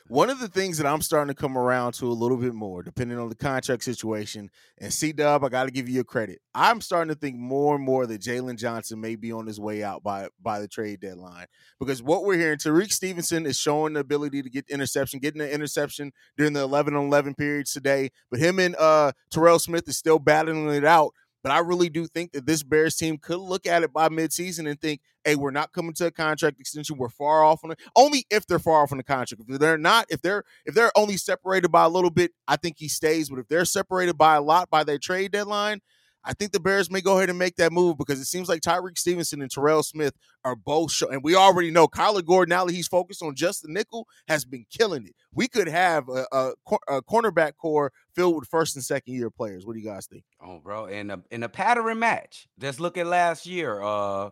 One 0.08 0.30
of 0.30 0.40
the 0.40 0.48
things 0.48 0.78
that 0.78 0.88
I'm 0.88 1.02
starting 1.02 1.34
to 1.34 1.40
come 1.40 1.58
around 1.58 1.94
to 1.94 2.08
a 2.08 2.14
little 2.14 2.38
bit 2.38 2.54
more, 2.54 2.84
depending 2.84 3.18
on 3.18 3.30
the 3.30 3.36
contract 3.36 3.84
situation, 3.84 4.50
and 4.80 4.92
C 4.92 5.14
Dub, 5.14 5.44
I 5.44 5.50
got 5.50 5.66
to 5.66 5.72
give 5.72 5.88
you 5.88 5.96
your 5.96 6.04
credit. 6.04 6.40
I'm 6.54 6.82
starting 6.82 7.14
to 7.14 7.20
think 7.20 7.38
more 7.38 7.76
and 7.76 7.84
more 7.84 8.06
that 8.06 8.22
Jaylon 8.22 8.58
Johnson 8.58 9.00
may 9.00 9.16
be 9.16 9.32
on 9.32 9.48
his 9.48 9.60
way 9.60 9.84
out 9.84 10.04
by 10.04 10.28
by 10.42 10.60
the 10.60 10.68
trade 10.68 11.00
deadline 11.00 11.48
because 11.80 12.04
what 12.04 12.26
we're 12.26 12.38
hearing, 12.38 12.58
Tyrique 12.58 12.92
Stevenson 12.92 13.46
is 13.46 13.58
showing 13.58 13.94
the 13.94 14.02
ability 14.02 14.44
to 14.44 14.50
get 14.50 14.70
interception, 14.70 15.20
getting 15.20 15.42
an 15.42 15.50
interception 15.50 16.12
during 16.38 16.54
the 16.54 16.62
11 16.62 16.96
on 16.96 17.06
11 17.06 17.36
periods 17.36 17.72
today, 17.72 18.10
but 18.30 18.40
him 18.40 18.60
and 18.60 18.76
uh, 18.76 19.12
Terrell 19.32 19.60
Smith 19.60 19.88
is 19.88 19.98
still 19.98 20.20
battling 20.20 20.70
it 20.70 20.86
out. 20.86 21.14
But 21.44 21.52
I 21.52 21.60
really 21.60 21.90
do 21.90 22.08
think 22.08 22.32
that 22.32 22.46
this 22.46 22.64
Bears 22.64 22.96
team 22.96 23.18
could 23.18 23.40
look 23.40 23.68
at 23.68 23.84
it 23.84 23.92
by 23.92 24.08
midseason 24.08 24.68
and 24.70 24.80
think, 24.80 25.02
hey, 25.26 25.36
we're 25.36 25.52
not 25.52 25.74
coming 25.74 25.94
to 25.96 26.06
a 26.06 26.12
contract 26.12 26.60
extension. 26.60 26.98
We're 26.98 27.10
far 27.10 27.44
off 27.44 27.64
on 27.64 27.72
it. 27.72 27.80
Only 27.96 28.26
if 28.32 28.48
they're 28.48 28.60
far 28.60 28.82
off 28.82 28.92
on 28.92 28.98
the 28.98 29.04
contract. 29.04 29.44
If 29.48 29.60
they're 29.60 29.78
not, 29.78 30.06
if 30.10 30.22
they're 30.22 30.44
if 30.66 30.74
they're 30.74 30.92
only 30.96 31.18
separated 31.18 31.70
by 31.70 31.84
a 31.84 31.90
little 31.90 32.10
bit, 32.10 32.32
I 32.48 32.56
think 32.56 32.78
he 32.80 32.88
stays. 32.88 33.30
But 33.30 33.40
if 33.40 33.48
they're 33.50 33.66
separated 33.66 34.18
by 34.18 34.36
a 34.36 34.42
lot 34.42 34.70
by 34.70 34.84
their 34.84 34.98
trade 34.98 35.34
deadline, 35.34 35.82
I 36.26 36.34
think 36.34 36.52
the 36.52 36.60
Bears 36.60 36.90
may 36.90 37.02
go 37.02 37.18
ahead 37.18 37.30
and 37.30 37.38
make 37.38 37.56
that 37.58 37.72
move 37.72 37.98
because 37.98 38.20
it 38.20 38.26
seems 38.26 38.48
like 38.48 38.62
Tyrique 38.62 38.98
Stevenson 38.98 39.42
and 39.42 39.52
Terrell 39.52 39.84
Smith 39.84 40.14
are 40.46 40.56
both 40.56 40.92
show, 40.92 41.10
and 41.10 41.24
we 41.24 41.36
already 41.36 41.72
know 41.72 41.88
Kyler 41.88 42.26
Gordon 42.26 42.52
now 42.52 42.66
that 42.66 42.74
he's 42.74 42.88
focused 42.88 43.22
on 43.22 43.36
just 43.36 43.62
the 43.62 43.72
nickel 43.72 44.08
has 44.28 44.46
been 44.46 44.66
killing 44.70 45.06
it. 45.06 45.16
We 45.34 45.48
could 45.48 45.68
have 45.68 46.08
a, 46.10 46.26
a, 46.32 46.52
a 46.88 47.02
cornerback 47.02 47.54
core 47.58 47.92
filled 48.16 48.36
with 48.36 48.48
first 48.50 48.76
and 48.76 48.84
second 48.84 49.14
year 49.14 49.30
players. 49.30 49.66
What 49.66 49.74
do 49.74 49.80
you 49.80 49.86
guys 49.86 50.06
think? 50.06 50.24
Oh, 50.42 50.60
bro, 50.60 50.86
in 50.86 51.12
a 51.12 51.22
in 51.32 51.44
a 51.44 51.50
pattern 51.50 52.00
match. 52.00 52.48
Just 52.60 52.80
look 52.80 52.98
at 52.98 53.08
last 53.08 53.46
year. 53.46 53.82
Uh, 53.82 54.30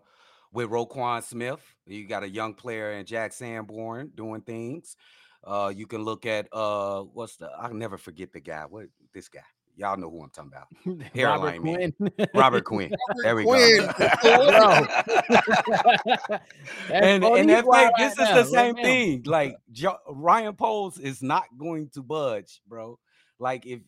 with 0.54 0.70
Roquan 0.70 1.24
Smith, 1.24 1.62
you 1.86 2.06
got 2.08 2.24
a 2.24 2.30
young 2.30 2.54
player 2.54 2.92
in 2.92 3.06
Jack 3.06 3.34
Sanborn 3.34 4.12
doing 4.16 4.42
things. 4.42 4.98
Uh, 5.44 5.72
you 5.74 5.88
can 5.88 6.04
look 6.04 6.26
at 6.26 6.48
uh, 6.52 7.02
what's 7.02 7.38
the? 7.38 7.50
I'll 7.58 7.74
never 7.74 7.98
forget 7.98 8.32
the 8.32 8.42
guy. 8.42 8.66
What 8.70 8.88
this 9.14 9.30
guy? 9.30 9.40
Y'all 9.76 9.98
know 9.98 10.10
who 10.10 10.22
I'm 10.22 10.30
talking 10.30 10.52
about. 10.52 10.68
Robert 10.86 11.12
Hairline 11.14 11.64
man. 11.64 11.94
Quinn. 11.94 12.28
Robert 12.36 12.66
Quinn. 12.66 12.92
There 13.24 13.36
we 13.36 13.44
Quinn. 13.44 13.88
go. 14.24 14.88
And 16.92 17.24
and 17.24 17.50
that 17.50 17.66
right 17.66 17.92
this 17.98 18.18
now, 18.18 18.38
is 18.38 18.50
the 18.50 18.56
right 18.58 18.66
same 18.66 18.76
now. 18.76 18.84
thing. 18.84 19.24
Like 19.26 19.56
jo- 19.72 19.98
Ryan 20.08 20.56
Poles 20.56 20.98
is 21.00 21.22
not 21.24 21.46
going 21.58 21.90
to 21.94 22.04
budge, 22.04 22.62
bro. 22.68 23.00
Like 23.40 23.66
if 23.66 23.82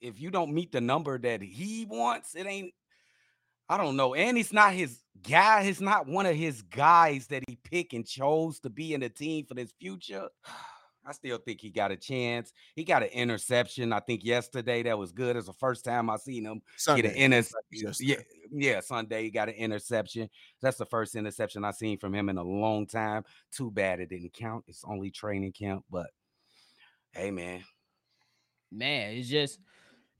if 0.00 0.20
you 0.20 0.30
don't 0.30 0.52
meet 0.52 0.72
the 0.72 0.80
number 0.80 1.18
that 1.18 1.42
he 1.42 1.86
wants, 1.88 2.34
it 2.34 2.46
ain't. 2.46 2.72
I 3.68 3.76
don't 3.76 3.96
know. 3.96 4.14
And 4.14 4.38
it's 4.38 4.52
not 4.52 4.72
his 4.74 5.00
guy. 5.28 5.62
It's 5.62 5.80
not 5.80 6.06
one 6.06 6.26
of 6.26 6.36
his 6.36 6.62
guys 6.62 7.26
that 7.28 7.42
he 7.48 7.56
picked 7.64 7.92
and 7.94 8.06
chose 8.06 8.60
to 8.60 8.70
be 8.70 8.94
in 8.94 9.00
the 9.00 9.08
team 9.08 9.44
for 9.46 9.54
this 9.54 9.72
future. 9.80 10.28
I 11.06 11.12
still 11.12 11.38
think 11.38 11.60
he 11.60 11.70
got 11.70 11.92
a 11.92 11.96
chance. 11.96 12.52
He 12.74 12.82
got 12.82 13.02
an 13.04 13.10
interception. 13.10 13.92
I 13.92 14.00
think 14.00 14.24
yesterday 14.24 14.82
that 14.82 14.98
was 14.98 15.12
good. 15.12 15.36
It's 15.36 15.46
the 15.46 15.52
first 15.52 15.84
time 15.84 16.10
I 16.10 16.16
seen 16.16 16.44
him 16.44 16.60
Sunday. 16.76 17.02
get 17.02 17.12
an 17.16 17.32
inter- 17.32 17.48
Yes. 17.70 18.00
yeah, 18.02 18.16
yeah, 18.50 18.80
Sunday 18.80 19.22
he 19.22 19.30
got 19.30 19.48
an 19.48 19.54
interception. 19.54 20.28
That's 20.60 20.78
the 20.78 20.86
first 20.86 21.14
interception 21.14 21.64
I've 21.64 21.76
seen 21.76 21.98
from 21.98 22.12
him 22.14 22.28
in 22.28 22.38
a 22.38 22.42
long 22.42 22.86
time. 22.86 23.24
Too 23.52 23.70
bad 23.70 24.00
it 24.00 24.08
didn't 24.08 24.32
count. 24.32 24.64
It's 24.66 24.82
only 24.84 25.10
training 25.10 25.52
camp, 25.52 25.84
but 25.90 26.10
hey 27.12 27.30
man. 27.30 27.62
Man, 28.72 29.14
it's 29.14 29.28
just 29.28 29.60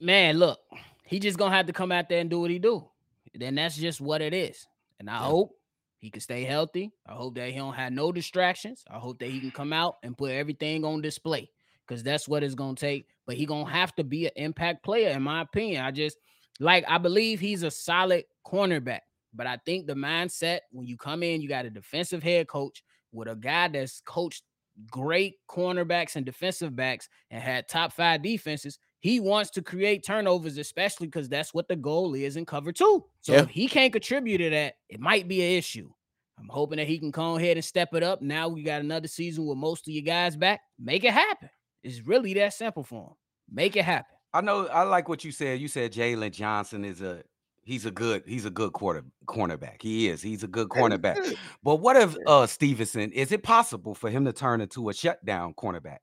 man, 0.01 0.38
look, 0.38 0.61
he 1.05 1.18
just 1.18 1.37
gonna 1.38 1.55
have 1.55 1.66
to 1.66 1.72
come 1.72 1.90
out 1.90 2.09
there 2.09 2.20
and 2.20 2.31
do 2.31 2.40
what 2.40 2.51
he 2.51 2.59
do. 2.61 2.88
Then 3.35 3.57
that's 3.57 3.77
just 3.77 4.01
what 4.01 4.22
it 4.22 4.33
is. 4.33 4.66
And 5.01 5.11
I 5.11 5.14
Yeah. 5.14 5.27
hope 5.27 5.59
he 6.06 6.10
can 6.10 6.20
stay 6.20 6.44
healthy. 6.44 6.92
I 7.04 7.14
hope 7.14 7.34
that 7.34 7.50
he 7.50 7.56
don't 7.56 7.74
have 7.74 7.92
no 7.92 8.12
distractions. 8.12 8.84
I 8.88 8.96
hope 8.96 9.18
that 9.18 9.28
he 9.28 9.40
can 9.40 9.50
come 9.50 9.72
out 9.72 9.96
and 10.04 10.16
put 10.16 10.30
everything 10.30 10.84
on 10.84 11.00
display 11.02 11.50
because 11.84 12.04
that's 12.04 12.28
what 12.28 12.44
it's 12.44 12.54
gonna 12.54 12.76
take. 12.76 13.08
But 13.26 13.34
he 13.34 13.44
gonna 13.44 13.68
have 13.68 13.92
to 13.96 14.04
be 14.04 14.26
an 14.26 14.32
impact 14.36 14.84
player, 14.84 15.08
in 15.08 15.24
my 15.24 15.40
opinion. 15.40 15.84
I 15.84 15.90
just 15.90 16.18
like 16.60 16.84
I 16.86 16.98
believe 16.98 17.40
he's 17.40 17.64
a 17.64 17.72
solid 17.72 18.22
cornerback, 18.46 19.00
but 19.34 19.48
I 19.48 19.56
think 19.66 19.88
the 19.88 19.94
mindset 19.94 20.60
when 20.70 20.86
you 20.86 20.96
come 20.96 21.24
in, 21.24 21.40
you 21.40 21.48
got 21.48 21.66
a 21.66 21.70
defensive 21.70 22.22
head 22.22 22.46
coach 22.46 22.84
with 23.10 23.26
a 23.26 23.34
guy 23.34 23.66
that's 23.66 24.00
coached 24.06 24.44
great 24.88 25.38
cornerbacks 25.50 26.14
and 26.14 26.24
defensive 26.24 26.76
backs 26.76 27.08
and 27.32 27.42
had 27.42 27.66
top 27.66 27.92
five 27.92 28.22
defenses. 28.22 28.78
He 29.00 29.18
wants 29.18 29.50
to 29.52 29.62
create 29.62 30.04
turnovers, 30.04 30.56
especially 30.56 31.08
because 31.08 31.28
that's 31.28 31.52
what 31.52 31.66
the 31.66 31.76
goal 31.76 32.14
is 32.14 32.36
in 32.36 32.46
cover 32.46 32.70
two. 32.70 33.04
So 33.22 33.32
Yeah. 33.32 33.42
if 33.42 33.48
he 33.48 33.66
can't 33.66 33.92
contribute 33.92 34.38
to 34.38 34.50
that, 34.50 34.76
it 34.88 35.00
might 35.00 35.26
be 35.26 35.42
an 35.42 35.58
issue. 35.58 35.90
I'm 36.38 36.49
hoping 36.49 36.77
that 36.79 36.87
he 36.87 36.99
can 36.99 37.12
come 37.12 37.37
ahead 37.37 37.57
and 37.57 37.64
step 37.64 37.94
it 37.94 38.03
up. 38.03 38.20
Now 38.20 38.49
we 38.49 38.62
got 38.62 38.83
another 38.83 39.09
season 39.09 39.46
with 39.46 39.59
most 39.59 39.88
of 39.88 39.94
you 39.94 40.03
guys 40.03 40.37
back. 40.37 40.61
Make 40.79 41.05
it 41.05 41.12
happen. 41.12 41.49
It's 41.83 42.01
really 42.07 42.35
that 42.35 42.53
simple 42.55 42.85
for 42.85 43.05
him. 43.05 43.14
Make 43.51 43.77
it 43.77 43.85
happen. 43.85 44.16
I 44.33 44.40
know 44.42 44.66
I 44.66 44.83
like 44.83 45.09
what 45.09 45.25
you 45.25 45.33
said. 45.33 45.61
You 45.61 45.68
said 45.68 45.92
Jaylon 45.92 46.33
Johnson 46.33 46.85
is 46.85 47.01
a 47.01 47.22
he's 47.62 47.87
a 47.87 47.90
good 47.90 48.22
he's 48.27 48.44
a 48.44 48.51
good 48.51 48.72
quarter 48.72 49.05
cornerback. 49.27 49.81
He 49.81 50.09
is. 50.09 50.20
He's 50.20 50.42
a 50.42 50.49
good 50.49 50.68
cornerback. 50.68 51.37
But 51.62 51.77
what 51.77 51.96
if 51.96 52.16
uh 52.27 52.46
Stevenson 52.46 53.12
is 53.12 53.33
it 53.33 53.42
possible 53.42 53.94
for 53.94 54.11
him 54.11 54.25
to 54.27 54.33
turn 54.33 54.61
into 54.61 54.90
a 54.90 54.94
shutdown 54.94 55.55
cornerback? 55.55 55.99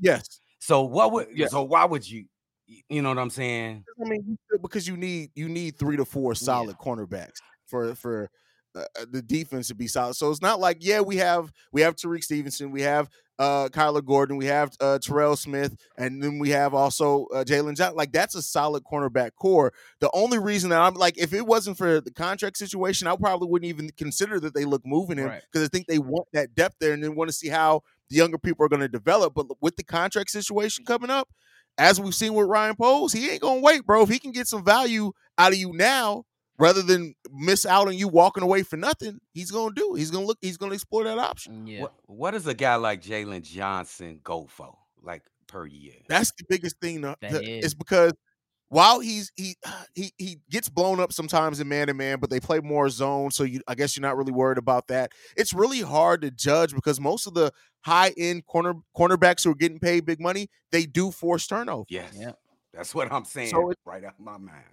Yes. 0.00 0.40
So 0.58 0.82
what 0.82 1.12
would 1.12 1.28
Yeah. 1.32 1.46
so 1.46 1.62
why 1.62 1.84
would 1.84 2.08
you 2.08 2.24
you 2.88 3.02
know 3.02 3.08
what 3.08 3.18
I'm 3.18 3.30
saying? 3.30 3.84
I 4.04 4.08
mean, 4.08 4.38
because 4.62 4.88
you 4.88 4.96
need 4.96 5.30
you 5.34 5.48
need 5.48 5.76
three 5.78 5.96
to 5.96 6.04
four 6.04 6.34
solid 6.34 6.76
cornerbacks 6.78 7.38
for 7.66 7.94
for 7.94 8.30
uh, 8.74 8.80
uh, 9.00 9.04
the 9.10 9.22
defense 9.22 9.68
to 9.68 9.74
be 9.74 9.86
solid. 9.86 10.14
So 10.14 10.30
it's 10.30 10.42
not 10.42 10.60
like 10.60 10.78
yeah, 10.80 11.00
we 11.00 11.16
have 11.16 11.50
we 11.72 11.80
have 11.82 11.96
Tyrique 11.96 12.24
Stevenson, 12.24 12.70
we 12.70 12.82
have 12.82 13.08
uh 13.38 13.68
Kyler 13.68 14.04
Gordon, 14.04 14.36
we 14.36 14.46
have 14.46 14.72
uh 14.80 14.98
Terrell 14.98 15.34
Smith, 15.36 15.74
and 15.96 16.22
then 16.22 16.38
we 16.38 16.50
have 16.50 16.74
also 16.74 17.26
uh, 17.34 17.42
Jaylon 17.44 17.76
Johnson. 17.76 17.96
Like 17.96 18.12
that's 18.12 18.34
a 18.34 18.42
solid 18.42 18.82
cornerback 18.84 19.30
core. 19.40 19.72
The 20.00 20.10
only 20.12 20.38
reason 20.38 20.70
that 20.70 20.80
I'm 20.80 20.94
like, 20.94 21.16
if 21.18 21.32
it 21.32 21.46
wasn't 21.46 21.78
for 21.78 22.00
the 22.00 22.10
contract 22.12 22.58
situation, 22.58 23.08
I 23.08 23.16
probably 23.16 23.48
wouldn't 23.48 23.68
even 23.68 23.90
consider 23.96 24.38
that 24.40 24.54
they 24.54 24.64
look 24.64 24.82
moving 24.84 25.18
him 25.18 25.26
Right. 25.26 25.42
because 25.50 25.66
I 25.66 25.68
think 25.68 25.86
they 25.86 25.98
want 25.98 26.28
that 26.34 26.54
depth 26.54 26.76
there 26.80 26.92
and 26.92 27.02
then 27.02 27.14
want 27.14 27.28
to 27.30 27.34
see 27.34 27.48
how 27.48 27.82
the 28.10 28.16
younger 28.16 28.38
people 28.38 28.64
are 28.66 28.68
going 28.68 28.80
to 28.80 28.88
develop. 28.88 29.34
But 29.34 29.46
with 29.60 29.76
the 29.76 29.84
contract 29.84 30.30
situation 30.30 30.84
coming 30.84 31.10
up. 31.10 31.28
as 31.78 31.98
we've 32.00 32.14
seen 32.14 32.34
with 32.34 32.46
Ryan 32.46 32.76
Poles, 32.76 33.12
he 33.14 33.30
ain't 33.30 33.40
gonna 33.40 33.60
wait, 33.60 33.86
bro. 33.86 34.02
If 34.02 34.10
he 34.10 34.18
can 34.18 34.32
get 34.32 34.46
some 34.46 34.62
value 34.64 35.12
out 35.38 35.52
of 35.52 35.58
you 35.58 35.72
now, 35.72 36.24
rather 36.60 36.82
than 36.82 37.14
miss 37.32 37.66
out 37.66 37.88
on 37.88 37.94
you 37.96 38.06
walking 38.08 38.42
away 38.42 38.62
for 38.62 38.76
nothing, 38.76 39.18
he's 39.32 39.50
gonna 39.50 39.74
do. 39.74 39.94
it. 39.96 39.98
He's 39.98 40.10
gonna 40.10 40.26
look. 40.26 40.38
He's 40.40 40.56
gonna 40.56 40.74
explore 40.74 41.04
that 41.04 41.18
option. 41.18 41.64
Mm, 41.64 41.68
yeah. 41.72 41.80
What 41.82 41.94
what 42.06 42.30
does 42.32 42.46
a 42.46 42.54
guy 42.54 42.76
like 42.76 43.02
Jaylon 43.02 43.42
Johnson 43.42 44.20
go 44.22 44.46
for, 44.48 44.76
like 45.02 45.22
per 45.48 45.66
year? 45.66 45.94
That's 46.08 46.32
the 46.38 46.44
biggest 46.48 46.76
thing. 46.80 47.02
To, 47.02 47.16
to- 47.20 47.26
is. 47.42 47.64
it's 47.64 47.74
because 47.74 48.12
while 48.68 49.00
he's 49.00 49.32
he 49.36 49.56
he 49.94 50.12
he 50.18 50.38
gets 50.50 50.68
blown 50.68 51.00
up 51.00 51.12
sometimes 51.12 51.58
in 51.60 51.68
man 51.68 51.88
to 51.88 51.94
man, 51.94 52.18
but 52.20 52.30
they 52.30 52.38
play 52.40 52.60
more 52.60 52.88
zone, 52.88 53.30
so 53.30 53.42
you 53.44 53.60
I 53.66 53.74
guess 53.74 53.96
you're 53.96 54.02
not 54.02 54.16
really 54.16 54.32
worried 54.32 54.58
about 54.58 54.86
that. 54.88 55.10
It's 55.36 55.52
really 55.52 55.80
hard 55.80 56.20
to 56.22 56.30
judge 56.30 56.74
because 56.74 57.00
most 57.00 57.26
of 57.26 57.34
the 57.34 57.52
high 57.82 58.12
end 58.16 58.46
corner 58.46 58.74
cornerbacks 58.96 59.42
who 59.44 59.50
are 59.50 59.54
getting 59.56 59.78
paid 59.80 60.04
big 60.06 60.20
money, 60.20 60.48
they 60.70 60.86
do 60.86 61.10
force 61.10 61.46
turnovers. 61.46 61.86
Yes, 61.88 62.12
Yep. 62.16 62.38
that's 62.74 62.94
what 62.94 63.10
I'm 63.10 63.24
saying. 63.24 63.50
So 63.50 63.70
it- 63.70 63.78
right 63.84 64.04
out 64.04 64.14
of 64.18 64.24
my 64.24 64.36
mind. 64.38 64.64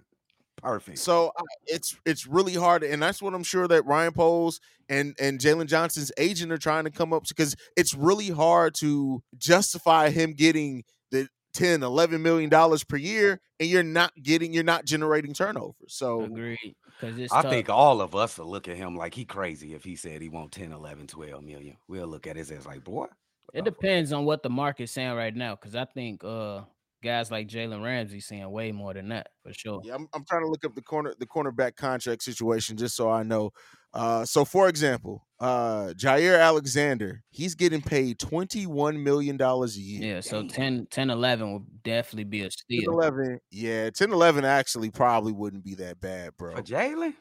Perfect. 0.62 0.98
So 0.98 1.32
uh, 1.38 1.42
it's 1.66 1.96
it's 2.04 2.26
really 2.26 2.54
hard, 2.54 2.82
and 2.82 3.02
that's 3.02 3.22
what 3.22 3.34
I'm 3.34 3.42
sure 3.44 3.68
that 3.68 3.86
Ryan 3.86 4.12
Poles 4.12 4.60
and 4.88 5.14
and 5.20 5.38
Jaylon 5.38 5.66
Johnson's 5.66 6.12
agent 6.18 6.52
are 6.52 6.58
trying 6.58 6.84
to 6.84 6.90
come 6.90 7.12
up 7.12 7.24
because 7.28 7.54
it's 7.76 7.94
really 7.94 8.28
hard 8.28 8.74
to 8.76 9.22
justify 9.36 10.10
him 10.10 10.32
getting 10.32 10.84
the 11.10 11.28
10 11.54 11.82
11 11.82 12.22
million 12.22 12.50
dollars 12.50 12.84
per 12.84 12.96
year 12.96 13.40
and 13.58 13.68
you're 13.68 13.82
not 13.82 14.12
getting 14.22 14.52
you're 14.52 14.62
not 14.62 14.84
generating 14.84 15.32
turnovers 15.32 15.74
so 15.88 16.22
Agreed. 16.22 16.76
Because 17.00 17.18
it's 17.18 17.32
I 17.32 17.42
tough. 17.42 17.52
think 17.52 17.68
all 17.68 18.00
of 18.00 18.14
us 18.16 18.38
will 18.38 18.50
look 18.50 18.68
at 18.68 18.76
him 18.76 18.96
like 18.96 19.14
he 19.14 19.24
crazy 19.24 19.74
if 19.74 19.84
he 19.84 19.94
said 19.94 20.20
he 20.20 20.28
want 20.28 20.50
10, 20.52 20.72
11, 20.72 21.06
12 21.06 21.44
million. 21.44 21.76
We'll 21.86 22.08
look 22.08 22.26
at 22.26 22.36
his 22.36 22.50
ass 22.50 22.66
like, 22.66 22.82
boy. 22.82 23.06
It 23.54 23.64
depends 23.64 24.12
on 24.12 24.24
what 24.24 24.42
the 24.42 24.50
market's 24.50 24.92
saying 24.92 25.14
right 25.14 25.34
now. 25.34 25.54
Because 25.54 25.74
I 25.74 25.84
think 25.84 26.24
uh 26.24 26.62
guys 27.02 27.30
like 27.30 27.46
Jalen 27.48 27.82
Ramsey 27.82 28.20
saying 28.20 28.50
way 28.50 28.72
more 28.72 28.92
than 28.94 29.08
that 29.10 29.28
for 29.42 29.52
sure. 29.52 29.80
yeah 29.84 29.94
I'm, 29.94 30.08
I'm 30.14 30.24
trying 30.24 30.42
to 30.42 30.48
look 30.48 30.64
up 30.64 30.74
the 30.74 30.82
corner 30.82 31.14
the 31.18 31.26
cornerback 31.26 31.76
contract 31.76 32.22
situation 32.22 32.76
just 32.76 32.96
so 32.96 33.10
I 33.10 33.22
know 33.22 33.50
uh 33.94 34.24
so 34.24 34.44
for 34.44 34.68
example 34.68 35.26
uh 35.40 35.94
Jaire 35.96 36.40
Alexander 36.42 37.22
he's 37.30 37.54
getting 37.54 37.80
paid 37.80 38.18
21 38.18 39.02
million 39.02 39.36
dollars 39.36 39.76
a 39.76 39.80
year 39.80 40.14
Yeah, 40.16 40.20
so 40.20 40.40
Damn. 40.42 40.48
10, 40.50 40.86
10 40.90 41.10
11 41.10 41.52
would 41.54 41.82
definitely 41.84 42.24
be 42.24 42.40
a 42.40 42.44
10 42.44 42.50
steal. 42.50 42.92
11 42.92 43.38
yeah 43.50 43.88
10 43.90 44.12
11 44.12 44.44
actually 44.44 44.90
probably 44.90 45.32
wouldn't 45.32 45.64
be 45.64 45.74
that 45.76 46.00
bad 46.00 46.36
bro 46.36 46.56
For 46.56 46.62
Jaylon? 46.62 47.14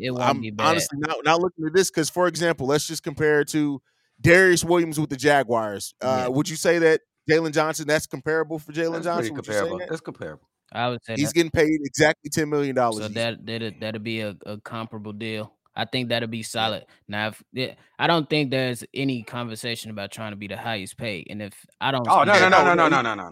It 0.00 0.10
won't 0.10 0.22
I'm 0.24 0.40
be 0.40 0.50
bad. 0.50 0.66
honestly 0.68 0.98
not, 0.98 1.18
not 1.24 1.40
looking 1.40 1.64
at 1.66 1.72
this 1.72 1.90
because, 1.90 2.10
for 2.10 2.26
example, 2.26 2.66
let's 2.66 2.86
just 2.88 3.04
compare 3.04 3.40
it 3.42 3.48
to 3.50 3.80
Darious 4.20 4.64
Williams 4.64 4.98
with 4.98 5.10
the 5.10 5.16
Jaguars. 5.16 5.94
Uh, 6.00 6.22
Yeah. 6.22 6.28
Would 6.28 6.48
you 6.48 6.56
say 6.56 6.78
that 6.80 7.02
Jaylon 7.28 7.52
Johnson 7.52 7.86
that's 7.86 8.06
comparable 8.06 8.58
for 8.58 8.72
Jaylon 8.72 9.02
Johnson? 9.02 9.34
Would 9.34 9.44
comparable. 9.44 9.78
that? 9.78 9.88
That's 9.88 10.00
comparable. 10.00 10.48
I 10.72 10.88
would 10.88 11.04
say 11.04 11.14
He's 11.16 11.28
that. 11.28 11.34
getting 11.34 11.50
paid 11.50 11.80
exactly 11.84 12.30
ten 12.30 12.48
million 12.48 12.74
dollars. 12.74 13.02
So 13.04 13.08
that 13.08 13.44
that'll, 13.46 13.70
that'll 13.80 14.00
be 14.00 14.20
a, 14.20 14.36
a 14.46 14.58
comparable 14.58 15.12
deal. 15.12 15.52
I 15.78 15.84
think 15.84 16.08
that'll 16.08 16.28
be 16.28 16.42
solid. 16.42 16.86
Now, 17.06 17.28
if 17.28 17.42
yeah, 17.52 17.74
I 17.98 18.06
don't 18.06 18.28
think 18.30 18.50
there's 18.50 18.82
any 18.94 19.22
conversation 19.22 19.90
about 19.90 20.10
trying 20.10 20.32
to 20.32 20.36
be 20.36 20.46
the 20.48 20.56
highest 20.56 20.96
paid, 20.96 21.26
and 21.28 21.42
if 21.42 21.54
I 21.80 21.90
don't, 21.90 22.06
Oh, 22.08 22.22
see 22.24 22.26
no, 22.26 22.38
that- 22.38 22.50
no, 22.50 22.64
no, 22.64 22.74
no, 22.74 22.88
no, 22.88 23.02
no, 23.02 23.14
no, 23.14 23.28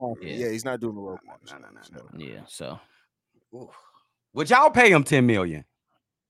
no. 0.00 0.16
Yeah. 0.20 0.34
Yeah. 0.34 0.50
he's 0.50 0.64
not 0.64 0.80
doing 0.80 0.96
the 0.96 1.00
low 1.00 1.18
No, 1.24 1.32
contract, 1.32 1.62
no, 1.62 1.68
no, 1.70 2.00
so. 2.00 2.08
no, 2.12 2.24
yeah. 2.24 2.40
So 2.48 2.80
Oof. 3.54 3.70
Would 4.34 4.50
y'all 4.50 4.70
pay 4.70 4.90
him 4.90 5.04
10 5.04 5.24
million? 5.24 5.64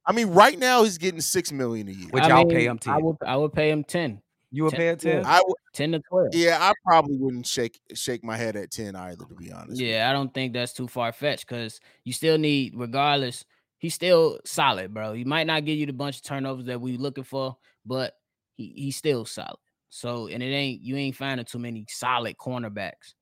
I 0.07 0.13
mean, 0.13 0.29
right 0.29 0.59
now 0.59 0.83
he's 0.85 0.99
getting 0.99 1.23
six 1.23 1.51
million 1.51 1.89
a 1.89 1.93
year. 1.93 2.11
Would 2.13 2.27
y'all 2.27 2.45
pay 2.45 2.57
mean, 2.57 2.67
him 2.73 2.79
I 2.87 2.95
10? 2.97 3.03
would 3.05 3.17
I 3.27 3.37
would 3.37 3.53
pay 3.55 3.71
him 3.71 3.83
ten. 3.85 4.21
You 4.55 4.63
would 4.63 4.71
10 4.71 4.79
pay 4.79 4.89
him 4.89 4.99
10? 5.23 5.27
I 5.27 5.41
would, 5.45 5.57
10 5.73 5.93
to 5.93 5.99
12. 5.99 6.29
yeah, 6.33 6.59
I 6.61 6.73
probably 6.87 7.17
wouldn't 7.17 7.45
shake 7.45 7.81
shake 7.93 8.23
my 8.23 8.37
head 8.37 8.55
at 8.55 8.71
ten 8.71 8.95
either, 8.95 9.25
to 9.25 9.35
be 9.35 9.51
honest. 9.51 9.81
Yeah, 9.81 10.09
I 10.09 10.13
don't 10.13 10.33
think 10.33 10.53
that's 10.53 10.73
too 10.73 10.87
far 10.87 11.11
fetched 11.11 11.49
because 11.49 11.81
you 12.05 12.13
still 12.13 12.39
need, 12.39 12.75
regardless, 12.77 13.45
he's 13.79 13.95
still 13.95 14.39
solid, 14.45 14.95
bro. 14.95 15.13
He 15.13 15.25
might 15.25 15.49
not 15.49 15.65
give 15.65 15.77
you 15.77 15.87
the 15.87 15.93
bunch 15.93 16.19
of 16.19 16.23
turnovers 16.23 16.67
that 16.67 16.81
we 16.81 16.97
looking 16.97 17.25
for, 17.25 17.57
but 17.85 18.15
he, 18.57 18.73
he's 18.77 18.97
still 18.97 19.25
solid. 19.25 19.59
So, 19.89 20.29
and 20.29 20.41
it 20.41 20.47
ain't 20.47 20.83
you 20.83 20.97
ain't 20.97 21.17
finding 21.17 21.47
too 21.47 21.59
many 21.59 21.85
solid 21.89 22.37
cornerbacks. 22.39 23.15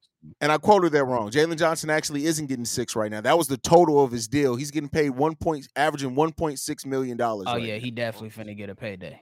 And 0.43 0.53
I 0.53 0.59
quoted 0.59 0.93
that 0.93 1.05
wrong. 1.07 1.31
Jaylon 1.31 1.57
Johnson 1.57 1.89
actually 1.89 2.27
isn't 2.27 2.47
getting 2.47 2.67
six 2.67 2.95
right 2.95 3.11
now. 3.11 3.23
That 3.23 3.39
was 3.39 3.49
the 3.49 3.57
total 3.57 4.05
of 4.05 4.13
his 4.13 4.29
deal. 4.29 4.55
He's 4.55 4.71
getting 4.71 4.91
paid 4.91 5.11
one 5.11 5.35
point, 5.35 5.67
averaging 5.77 6.15
one 6.15 6.33
point 6.33 6.59
six 6.59 6.85
million 6.85 7.17
dollars. 7.17 7.47
Oh 7.49 7.55
right 7.55 7.63
yeah, 7.63 7.75
now. 7.77 7.81
he 7.81 7.91
definitely 7.91 8.31
finna 8.31 8.55
get 8.55 8.69
a 8.69 8.75
payday. 8.75 9.19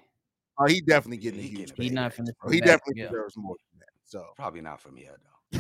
Oh, 0.61 0.67
he 0.67 0.81
definitely 0.83 1.17
getting 1.17 1.41
a 1.41 1.43
he 1.43 1.49
huge. 1.49 1.71
getting 1.71 1.83
He 1.85 1.89
pay. 1.89 1.95
not 1.95 2.15
finna. 2.15 2.33
He 2.51 2.61
back, 2.61 2.67
definitely 2.67 3.03
yeah. 3.03 3.09
deserves 3.09 3.37
more 3.37 3.57
than 3.73 3.81
that. 3.81 3.89
So 4.05 4.25
Probably 4.37 4.61
not 4.61 4.81
from 4.81 4.97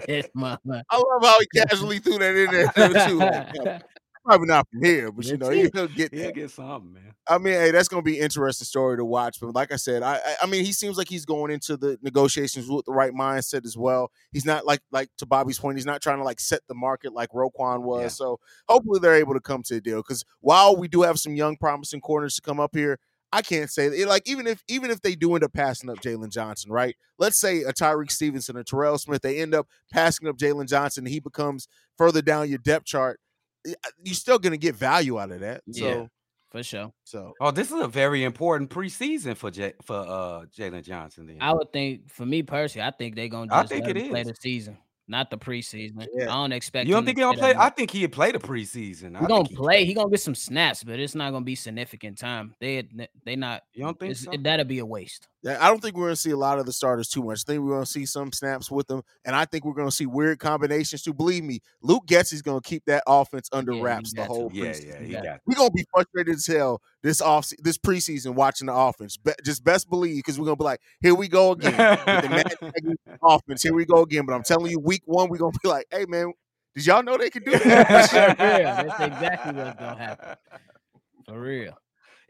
here, 0.06 0.24
mama. 0.34 0.84
I 0.90 0.96
love 0.96 1.22
how 1.22 1.38
he 1.40 1.46
casually 1.56 2.00
threw 2.00 2.18
that 2.18 2.36
in 2.36 2.50
there 2.50 2.66
too. 3.06 3.18
Like, 3.18 3.82
probably 4.30 4.46
not 4.46 4.68
from 4.70 4.82
here, 4.82 5.10
but 5.12 5.24
you 5.26 5.36
know 5.36 5.50
he'll 5.50 5.88
get. 5.88 6.14
He'll 6.14 6.32
get 6.32 6.50
something, 6.50 6.92
man. 6.92 7.14
I 7.26 7.38
mean, 7.38 7.54
hey, 7.54 7.70
that's 7.70 7.88
gonna 7.88 8.02
be 8.02 8.18
an 8.18 8.24
interesting 8.24 8.64
story 8.64 8.96
to 8.96 9.04
watch. 9.04 9.38
But 9.40 9.54
like 9.54 9.72
I 9.72 9.76
said, 9.76 10.02
I, 10.02 10.14
I 10.16 10.36
I 10.42 10.46
mean, 10.46 10.64
he 10.64 10.72
seems 10.72 10.96
like 10.96 11.08
he's 11.08 11.24
going 11.24 11.50
into 11.50 11.76
the 11.76 11.98
negotiations 12.02 12.68
with 12.68 12.86
the 12.86 12.92
right 12.92 13.12
mindset 13.12 13.64
as 13.64 13.76
well. 13.76 14.10
He's 14.32 14.44
not 14.44 14.66
like 14.66 14.80
like 14.90 15.08
to 15.18 15.26
Bobby's 15.26 15.58
point, 15.58 15.78
he's 15.78 15.86
not 15.86 16.02
trying 16.02 16.18
to 16.18 16.24
like 16.24 16.40
set 16.40 16.60
the 16.68 16.74
market 16.74 17.12
like 17.12 17.30
Roquan 17.30 17.82
was. 17.82 18.02
Yeah. 18.02 18.08
So 18.08 18.40
hopefully 18.68 19.00
they're 19.00 19.16
able 19.16 19.34
to 19.34 19.40
come 19.40 19.62
to 19.64 19.76
a 19.76 19.80
deal. 19.80 19.98
Because 19.98 20.24
while 20.40 20.76
we 20.76 20.88
do 20.88 21.02
have 21.02 21.18
some 21.18 21.34
young 21.34 21.56
promising 21.56 22.00
corners 22.00 22.36
to 22.36 22.42
come 22.42 22.60
up 22.60 22.74
here, 22.74 22.98
I 23.32 23.42
can't 23.42 23.70
say 23.70 23.88
that. 23.88 24.08
Like 24.08 24.28
even 24.28 24.46
if 24.46 24.62
even 24.66 24.90
if 24.90 25.00
they 25.00 25.14
do 25.14 25.34
end 25.34 25.44
up 25.44 25.52
passing 25.52 25.88
up 25.88 25.98
Jaylon 26.00 26.30
Johnson, 26.30 26.72
right? 26.72 26.96
Let's 27.18 27.38
say 27.38 27.62
a 27.62 27.72
Tyrique 27.72 28.10
Stevenson 28.10 28.56
or 28.56 28.64
Terrell 28.64 28.98
Smith, 28.98 29.22
they 29.22 29.38
end 29.38 29.54
up 29.54 29.68
passing 29.92 30.28
up 30.28 30.36
Jaylon 30.36 30.68
Johnson, 30.68 31.04
and 31.04 31.12
he 31.12 31.20
becomes 31.20 31.68
further 31.96 32.22
down 32.22 32.48
your 32.48 32.58
depth 32.58 32.86
chart. 32.86 33.20
Y- 33.66 33.74
You're 34.04 34.14
still 34.14 34.38
gonna 34.38 34.56
get 34.56 34.74
value 34.74 35.18
out 35.18 35.30
of 35.30 35.40
that. 35.40 35.62
So 35.70 35.84
Yeah. 35.88 36.06
For 36.50 36.62
sure. 36.64 36.92
so 37.04 37.32
Oh, 37.40 37.50
this 37.52 37.70
is 37.70 37.80
a 37.80 37.86
very 37.86 38.24
important 38.24 38.70
preseason 38.70 39.36
for 39.36 39.50
J- 39.50 39.74
for 39.82 39.96
uh 39.96 40.46
Jaylon 40.46 40.82
Johnson. 40.82 41.26
Then 41.26 41.36
I 41.40 41.52
would 41.52 41.72
think, 41.72 42.10
for 42.10 42.26
me 42.26 42.42
personally, 42.42 42.86
I 42.88 42.90
think 42.90 43.14
they're 43.14 43.28
gonna 43.28 43.54
I 43.54 43.64
think 43.66 43.86
let 43.86 43.96
it 43.96 44.02
him 44.04 44.10
play 44.10 44.22
the 44.24 44.34
season, 44.34 44.76
not 45.06 45.30
the 45.30 45.38
preseason. 45.38 46.06
Yeah. 46.12 46.24
I 46.24 46.34
don't 46.42 46.50
expect. 46.52 46.88
you 46.88 46.94
don't 46.94 47.02
him 47.02 47.06
think 47.06 47.18
to 47.18 47.22
he'll 47.22 47.34
play? 47.34 47.52
play? 47.54 47.62
I 47.62 47.70
think 47.70 47.90
he'd 47.92 48.08
play 48.08 48.32
the 48.32 48.40
preseason. 48.40 49.14
I 49.16 49.20
He 49.20 49.26
gonna 49.26 49.48
he- 49.48 49.54
play. 49.54 49.84
He 49.84 49.94
gonna 49.94 50.10
get 50.10 50.20
some 50.20 50.34
snaps, 50.34 50.82
but 50.82 50.98
it's 50.98 51.14
not 51.14 51.30
gonna 51.30 51.44
be 51.44 51.54
significant 51.54 52.18
time. 52.18 52.54
They 52.58 52.88
they 53.24 53.36
not. 53.36 53.62
You 53.74 53.84
don't 53.84 53.98
think 54.00 54.16
so? 54.16 54.32
it- 54.32 54.42
that'll 54.42 54.64
be 54.66 54.80
a 54.80 54.86
waste. 54.86 55.28
Yeah, 55.42 55.56
I 55.58 55.68
don't 55.68 55.80
think 55.80 55.96
we're 55.96 56.04
going 56.04 56.14
to 56.14 56.20
see 56.20 56.32
a 56.32 56.36
lot 56.36 56.58
of 56.58 56.66
the 56.66 56.72
starters 56.72 57.08
too 57.08 57.22
much. 57.22 57.40
I 57.46 57.52
think 57.52 57.62
we're 57.62 57.70
going 57.70 57.84
to 57.84 57.90
see 57.90 58.04
some 58.04 58.30
snaps 58.30 58.70
with 58.70 58.86
them, 58.88 59.02
and 59.24 59.34
I 59.34 59.46
think 59.46 59.64
we're 59.64 59.72
going 59.72 59.88
to 59.88 59.94
see 59.94 60.04
weird 60.04 60.38
combinations 60.38 61.02
too. 61.02 61.14
Believe 61.14 61.44
me, 61.44 61.60
Luke 61.80 62.04
Getsy's 62.06 62.42
going 62.42 62.60
to 62.60 62.68
keep 62.68 62.84
that 62.84 63.02
offense 63.06 63.48
under 63.50 63.72
Yeah, 63.72 63.82
wraps 63.82 64.12
the 64.12 64.24
whole 64.24 64.50
yeah, 64.52 64.66
preseason. 64.66 65.08
yeah, 65.10 65.22
Yeah. 65.24 65.36
We're 65.46 65.54
going 65.56 65.70
to 65.70 65.74
be 65.74 65.86
frustrated 65.94 66.34
as 66.34 66.46
hell 66.46 66.82
this 67.02 67.22
off 67.22 67.50
this 67.58 67.78
preseason 67.78 68.34
watching 68.34 68.66
the 68.66 68.74
offense. 68.74 69.16
Be- 69.16 69.32
just 69.42 69.64
best 69.64 69.88
believe 69.88 70.16
because 70.18 70.38
we're 70.38 70.44
going 70.44 70.56
to 70.56 70.60
be 70.60 70.64
like, 70.64 70.80
here 71.00 71.14
we 71.14 71.26
go 71.26 71.52
again. 71.52 71.72
with 71.72 72.84
the 72.84 72.96
offense, 73.22 73.62
here 73.62 73.72
we 73.74 73.86
go 73.86 74.02
again. 74.02 74.26
But 74.26 74.34
I'm 74.34 74.42
telling 74.42 74.70
you, 74.70 74.78
week 74.78 75.02
one, 75.06 75.30
we're 75.30 75.38
going 75.38 75.52
to 75.52 75.60
be 75.62 75.68
like, 75.70 75.86
hey 75.90 76.04
man, 76.06 76.34
did 76.74 76.84
y'all 76.84 77.02
know 77.02 77.16
they 77.16 77.30
could 77.30 77.46
do 77.46 77.52
that? 77.52 77.64
That's 77.88 78.12
exactly 79.00 79.52
what's 79.54 79.78
gonna 79.80 79.96
happen. 79.98 80.36
For 81.26 81.40
real. 81.40 81.79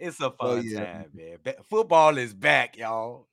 It's 0.00 0.20
a 0.20 0.26
oh, 0.26 0.30
fun 0.30 0.36
Oh, 0.40 0.56
yeah. 0.56 0.84
time, 0.84 1.10
man. 1.12 1.36
Football 1.68 2.16
is 2.16 2.32
back, 2.32 2.78
y'all. 2.78 3.28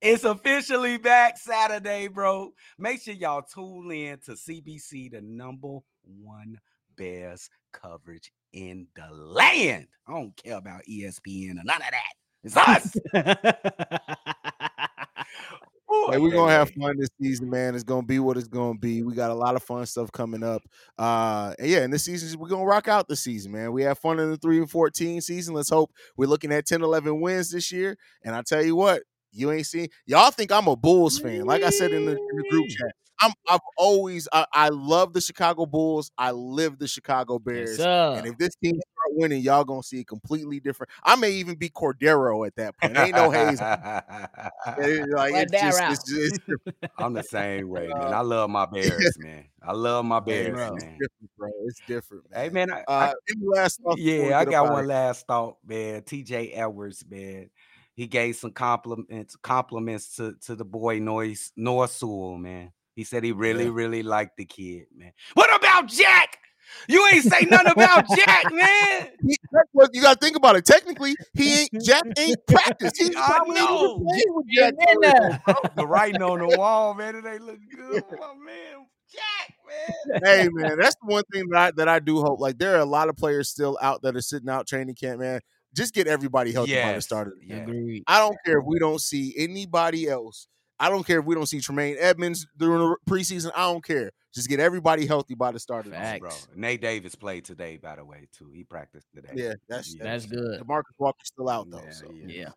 It's 0.00 0.24
officially 0.24 0.96
back 0.96 1.36
Saturday, 1.36 2.08
bro. 2.08 2.52
Make 2.78 3.02
sure 3.02 3.14
y'all 3.14 3.42
tune 3.42 3.90
in 3.90 4.18
to 4.20 4.32
CBC, 4.32 5.10
the 5.12 5.20
number 5.20 5.78
one 6.04 6.58
Bears 6.96 7.50
coverage 7.72 8.32
in 8.52 8.86
the 8.94 9.12
land. 9.14 9.88
I 10.06 10.12
don't 10.12 10.36
care 10.36 10.56
about 10.56 10.82
ESPN 10.88 11.60
or 11.60 11.64
none 11.64 11.82
of 11.82 11.90
that. 11.90 12.14
It's 12.44 12.56
us. 12.56 12.96
Ooh, 16.02 16.10
Hey, 16.10 16.18
we're 16.18 16.30
can't 16.30 16.40
gonna 16.40 16.52
have 16.52 16.70
fun 16.70 16.96
this 16.98 17.08
season, 17.20 17.50
man. 17.50 17.74
It's 17.74 17.84
gonna 17.84 18.06
be 18.06 18.18
what 18.18 18.36
it's 18.36 18.48
gonna 18.48 18.78
be. 18.78 19.02
We 19.02 19.14
got 19.14 19.30
a 19.30 19.34
lot 19.34 19.54
of 19.56 19.62
fun 19.62 19.86
stuff 19.86 20.10
coming 20.12 20.42
up. 20.42 20.62
Uh 20.98 21.54
and 21.58 21.68
yeah, 21.68 21.80
and 21.80 21.92
this 21.92 22.04
season 22.04 22.38
we're 22.38 22.48
gonna 22.48 22.64
rock 22.64 22.88
out 22.88 23.08
the 23.08 23.16
season, 23.16 23.52
man. 23.52 23.72
We 23.72 23.82
have 23.82 23.98
fun 23.98 24.18
in 24.18 24.30
the 24.30 24.36
three 24.36 24.58
and 24.58 24.70
fourteen 24.70 25.20
season. 25.20 25.54
Let's 25.54 25.70
hope 25.70 25.92
we're 26.16 26.26
looking 26.26 26.52
at 26.52 26.66
10, 26.66 26.82
11 26.82 27.20
wins 27.20 27.50
this 27.50 27.70
year. 27.72 27.96
And 28.24 28.34
I 28.34 28.42
tell 28.42 28.62
you 28.62 28.76
what, 28.76 29.02
you 29.32 29.50
ain't 29.52 29.66
seen 29.66 29.88
y'all 30.06 30.30
think 30.30 30.52
I'm 30.52 30.66
a 30.68 30.76
Bulls 30.76 31.18
fan. 31.18 31.44
Like 31.44 31.62
I 31.62 31.70
said 31.70 31.92
in 31.92 32.04
the, 32.06 32.12
in 32.12 32.36
the 32.36 32.44
group 32.50 32.68
chat. 32.68 32.92
I'm 33.20 33.32
I've 33.48 33.60
always 33.78 34.26
I, 34.32 34.46
I 34.52 34.68
love 34.70 35.12
the 35.12 35.20
Chicago 35.20 35.64
Bulls. 35.66 36.10
I 36.18 36.32
live 36.32 36.78
the 36.78 36.88
Chicago 36.88 37.38
Bears. 37.38 37.78
And 38.18 38.26
if 38.26 38.36
this 38.38 38.54
team 38.56 38.80
start 39.02 39.16
winning, 39.18 39.42
y'all 39.42 39.64
gonna 39.64 39.82
see 39.82 40.00
a 40.00 40.04
completely 40.04 40.60
different. 40.60 40.90
I 41.02 41.16
may 41.16 41.32
even 41.32 41.56
be 41.56 41.68
Cordero 41.68 42.46
at 42.46 42.56
that 42.56 42.76
point. 42.78 42.96
Ain't 42.96 43.14
no 43.16 43.30
haze. 43.30 43.60
Like 45.12 45.34
it's 45.34 45.52
just, 45.52 45.80
it's, 45.90 46.38
just, 46.38 46.40
I'm 46.98 47.12
the 47.14 47.22
same 47.22 47.68
way, 47.68 47.88
man. 47.88 48.12
Uh, 48.12 48.18
I 48.18 48.20
love 48.20 48.50
my 48.50 48.66
Bears, 48.72 49.16
man. 49.18 49.44
I 49.62 49.72
love 49.72 50.04
my 50.04 50.20
Hey, 50.24 50.50
Bears, 50.50 50.54
bro. 50.54 50.74
It's 50.76 50.84
man. 50.84 50.98
different, 51.00 51.30
bro. 51.36 51.50
It's 51.66 51.82
different, 51.86 52.30
man. 52.30 52.40
Hey, 52.40 52.48
man. 52.50 52.70
I, 52.72 52.84
I- 52.88 53.06
Uh, 53.08 53.12
any 53.30 53.46
last 53.46 53.80
thoughts 53.82 54.00
yeah, 54.00 54.38
I 54.38 54.44
got 54.44 54.64
one 54.64 54.74
here? 54.84 54.88
last 54.88 55.26
thought, 55.26 55.56
man. 55.66 56.02
TJ 56.02 56.56
Edwards, 56.56 57.04
man. 57.08 57.50
he 57.94 58.06
gave 58.06 58.36
some 58.36 58.52
compliments 58.52 59.36
compliments 59.36 60.16
to 60.16 60.34
to 60.46 60.54
the 60.54 60.64
boy 60.64 60.98
Noise 60.98 61.52
Noah 61.56 61.88
Sewell, 61.88 62.36
man. 62.38 62.72
He 62.94 63.04
said 63.04 63.24
he 63.24 63.32
really, 63.32 63.64
Yeah. 63.64 63.70
really 63.72 64.02
liked 64.02 64.36
the 64.36 64.44
kid, 64.44 64.86
man. 64.94 65.12
What 65.34 65.54
about 65.54 65.86
Jack? 65.88 66.38
You 66.88 67.06
ain't 67.12 67.24
say 67.24 67.44
nothing 67.46 67.72
about 67.72 68.06
Jack, 68.16 68.52
man. 68.52 69.08
He- 69.24 69.38
you 69.92 70.02
got 70.02 70.20
to 70.20 70.24
think 70.24 70.36
about 70.36 70.56
it. 70.56 70.64
Technically, 70.64 71.14
he 71.34 71.60
ain't 71.60 71.70
Jack 71.84 72.02
ain't 72.18 72.38
practiced. 72.46 72.96
He 73.00 73.14
I 73.16 73.40
know. 73.46 73.98
with 74.00 74.46
Jack. 74.52 74.74
the 75.76 75.86
writing 75.86 76.22
on 76.22 76.40
the 76.40 76.56
wall, 76.56 76.94
man. 76.94 77.14
It 77.16 77.24
ain't 77.26 77.42
look 77.42 77.58
good, 77.74 78.02
my 78.18 78.34
man. 78.44 78.86
Jack, 79.12 79.54
man. 79.66 80.20
hey 80.24 80.48
man, 80.50 80.78
that's 80.78 80.96
the 81.02 81.12
one 81.12 81.22
thing 81.32 81.48
that 81.50 81.58
I, 81.58 81.70
that 81.72 81.88
I 81.88 81.98
do 81.98 82.22
hope. 82.22 82.40
Like 82.40 82.58
there 82.58 82.76
are 82.76 82.80
a 82.80 82.86
lot 82.86 83.08
of 83.08 83.16
players 83.16 83.48
still 83.48 83.78
out 83.82 84.02
that 84.02 84.16
are 84.16 84.22
sitting 84.22 84.48
out 84.48 84.66
training 84.66 84.94
camp, 84.94 85.20
man. 85.20 85.40
Just 85.74 85.94
get 85.94 86.06
everybody 86.06 86.52
healthy 86.52 86.74
by 86.82 86.94
the 86.94 87.02
start 87.02 87.28
of 87.28 87.34
the 87.38 87.46
yeah. 87.46 87.62
Agreed. 87.62 88.04
I 88.06 88.18
don't 88.18 88.36
care 88.44 88.58
if 88.58 88.64
we 88.66 88.78
don't 88.78 89.00
see 89.00 89.34
anybody 89.36 90.08
else. 90.08 90.48
I 90.78 90.88
don't 90.88 91.06
care 91.06 91.20
if 91.20 91.24
we 91.26 91.34
don't 91.34 91.46
see 91.46 91.60
Tremaine 91.60 91.96
Edmunds 91.98 92.46
during 92.56 92.78
the 92.80 92.96
preseason. 93.08 93.52
I 93.54 93.70
don't 93.72 93.84
care. 93.84 94.10
Just 94.34 94.48
get 94.48 94.60
everybody 94.60 95.06
healthy 95.06 95.34
by 95.34 95.52
the 95.52 95.58
start 95.58 95.86
of 95.86 95.92
the 95.92 95.98
season. 95.98 96.20
Bro, 96.20 96.30
Nate 96.56 96.80
Davis 96.80 97.14
played 97.14 97.44
today, 97.44 97.76
by 97.76 97.96
the 97.96 98.04
way, 98.04 98.28
too. 98.36 98.50
He 98.54 98.64
practiced 98.64 99.08
today. 99.14 99.32
Yeah, 99.34 99.54
that's 99.68 99.94
Yeah. 99.94 100.04
That's 100.04 100.26
good. 100.26 100.60
Demarcus 100.60 100.98
Walker's 100.98 101.28
still 101.28 101.50
out 101.50 101.70
though. 101.70 101.82
Yeah, 101.84 101.90
so. 101.90 102.06
Yeah. 102.12 102.48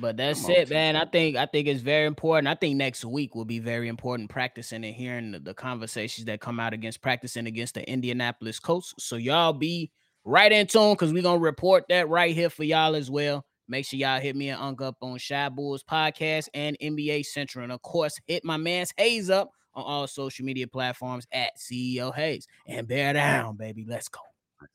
But 0.00 0.16
that's 0.16 0.42
Come 0.42 0.52
on, 0.52 0.56
it, 0.56 0.70
man. 0.70 0.96
I 0.96 1.04
think 1.04 1.36
I 1.36 1.46
think 1.46 1.68
it's 1.68 1.80
very 1.80 2.06
important. 2.06 2.48
I 2.48 2.54
think 2.54 2.76
next 2.76 3.04
week 3.04 3.34
will 3.34 3.44
be 3.44 3.58
very 3.58 3.88
important 3.88 4.30
practicing 4.30 4.84
and 4.84 4.94
hearing 4.94 5.32
the, 5.32 5.40
the 5.40 5.54
conversations 5.54 6.26
that 6.26 6.40
come 6.40 6.60
out 6.60 6.72
against 6.72 7.02
practicing 7.02 7.46
against 7.46 7.74
the 7.74 7.88
Indianapolis 7.88 8.58
Colts. 8.58 8.94
So 8.98 9.16
y'all 9.16 9.52
be 9.52 9.90
right 10.24 10.50
in 10.50 10.66
tune 10.66 10.92
because 10.92 11.12
we're 11.12 11.22
gonna 11.22 11.40
report 11.40 11.84
that 11.88 12.08
right 12.08 12.34
here 12.34 12.50
for 12.50 12.64
y'all 12.64 12.96
as 12.96 13.10
well. 13.10 13.44
Make 13.68 13.86
sure 13.86 13.98
y'all 13.98 14.20
hit 14.20 14.36
me 14.36 14.50
and 14.50 14.60
Unk 14.60 14.80
up 14.80 14.96
on 15.00 15.18
Chi 15.18 15.48
Bulls 15.48 15.82
podcast 15.82 16.48
and 16.54 16.76
NBA 16.80 17.24
Central. 17.26 17.64
And 17.64 17.72
of 17.72 17.82
course, 17.82 18.18
hit 18.26 18.44
my 18.44 18.56
man's 18.56 18.92
Haize 18.96 19.28
up 19.28 19.50
on 19.76 19.84
all 19.84 20.06
social 20.06 20.44
media 20.44 20.66
platforms 20.66 21.26
at 21.32 21.52
CEO 21.58 22.14
Haize. 22.14 22.46
And 22.66 22.88
bear 22.88 23.12
down, 23.12 23.56
baby. 23.56 23.86
Let's 23.88 24.08
go. 24.08 24.20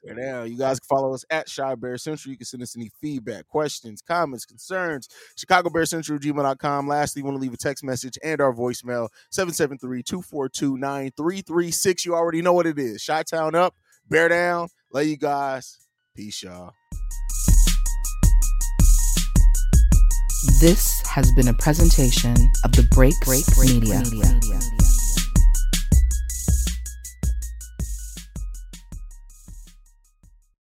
Right 0.06 0.16
now, 0.16 0.44
you 0.44 0.58
guys 0.58 0.80
can 0.80 0.88
follow 0.88 1.14
us 1.14 1.26
at 1.32 1.48
Chi 1.54 1.76
Bear 1.76 1.98
Central. 1.98 2.32
You 2.32 2.38
can 2.38 2.46
send 2.46 2.62
us 2.62 2.78
any 2.78 2.92
feedback, 3.02 3.48
questions, 3.48 4.02
comments, 4.02 4.46
concerns. 4.46 5.10
Chicago 5.36 5.72
Bear 5.72 5.86
Central, 5.86 6.20
gmail.com. 6.20 6.88
Lastly, 6.88 7.22
you 7.22 7.26
want 7.26 7.36
to 7.36 7.42
leave 7.42 7.54
a 7.54 7.58
text 7.58 7.84
message 7.84 8.18
and 8.24 8.40
our 8.40 8.54
voicemail 8.54 9.10
773 9.32 10.04
242 10.04 10.78
9336. 10.78 12.06
You 12.06 12.16
already 12.16 12.44
know 12.44 12.54
what 12.54 12.68
it 12.68 12.78
is. 12.78 13.04
Chi 13.04 13.24
Town 13.24 13.56
up, 13.56 13.76
Bear 14.08 14.30
down. 14.30 14.68
Love 14.94 15.06
you 15.06 15.18
guys. 15.18 15.80
Peace, 16.16 16.44
y'all. 16.44 16.74
This 20.60 21.02
has 21.08 21.32
been 21.32 21.48
a 21.48 21.54
presentation 21.54 22.36
of 22.64 22.72
the 22.74 22.88
Break 22.92 23.14
Break 23.26 23.46
Media. 23.58 24.04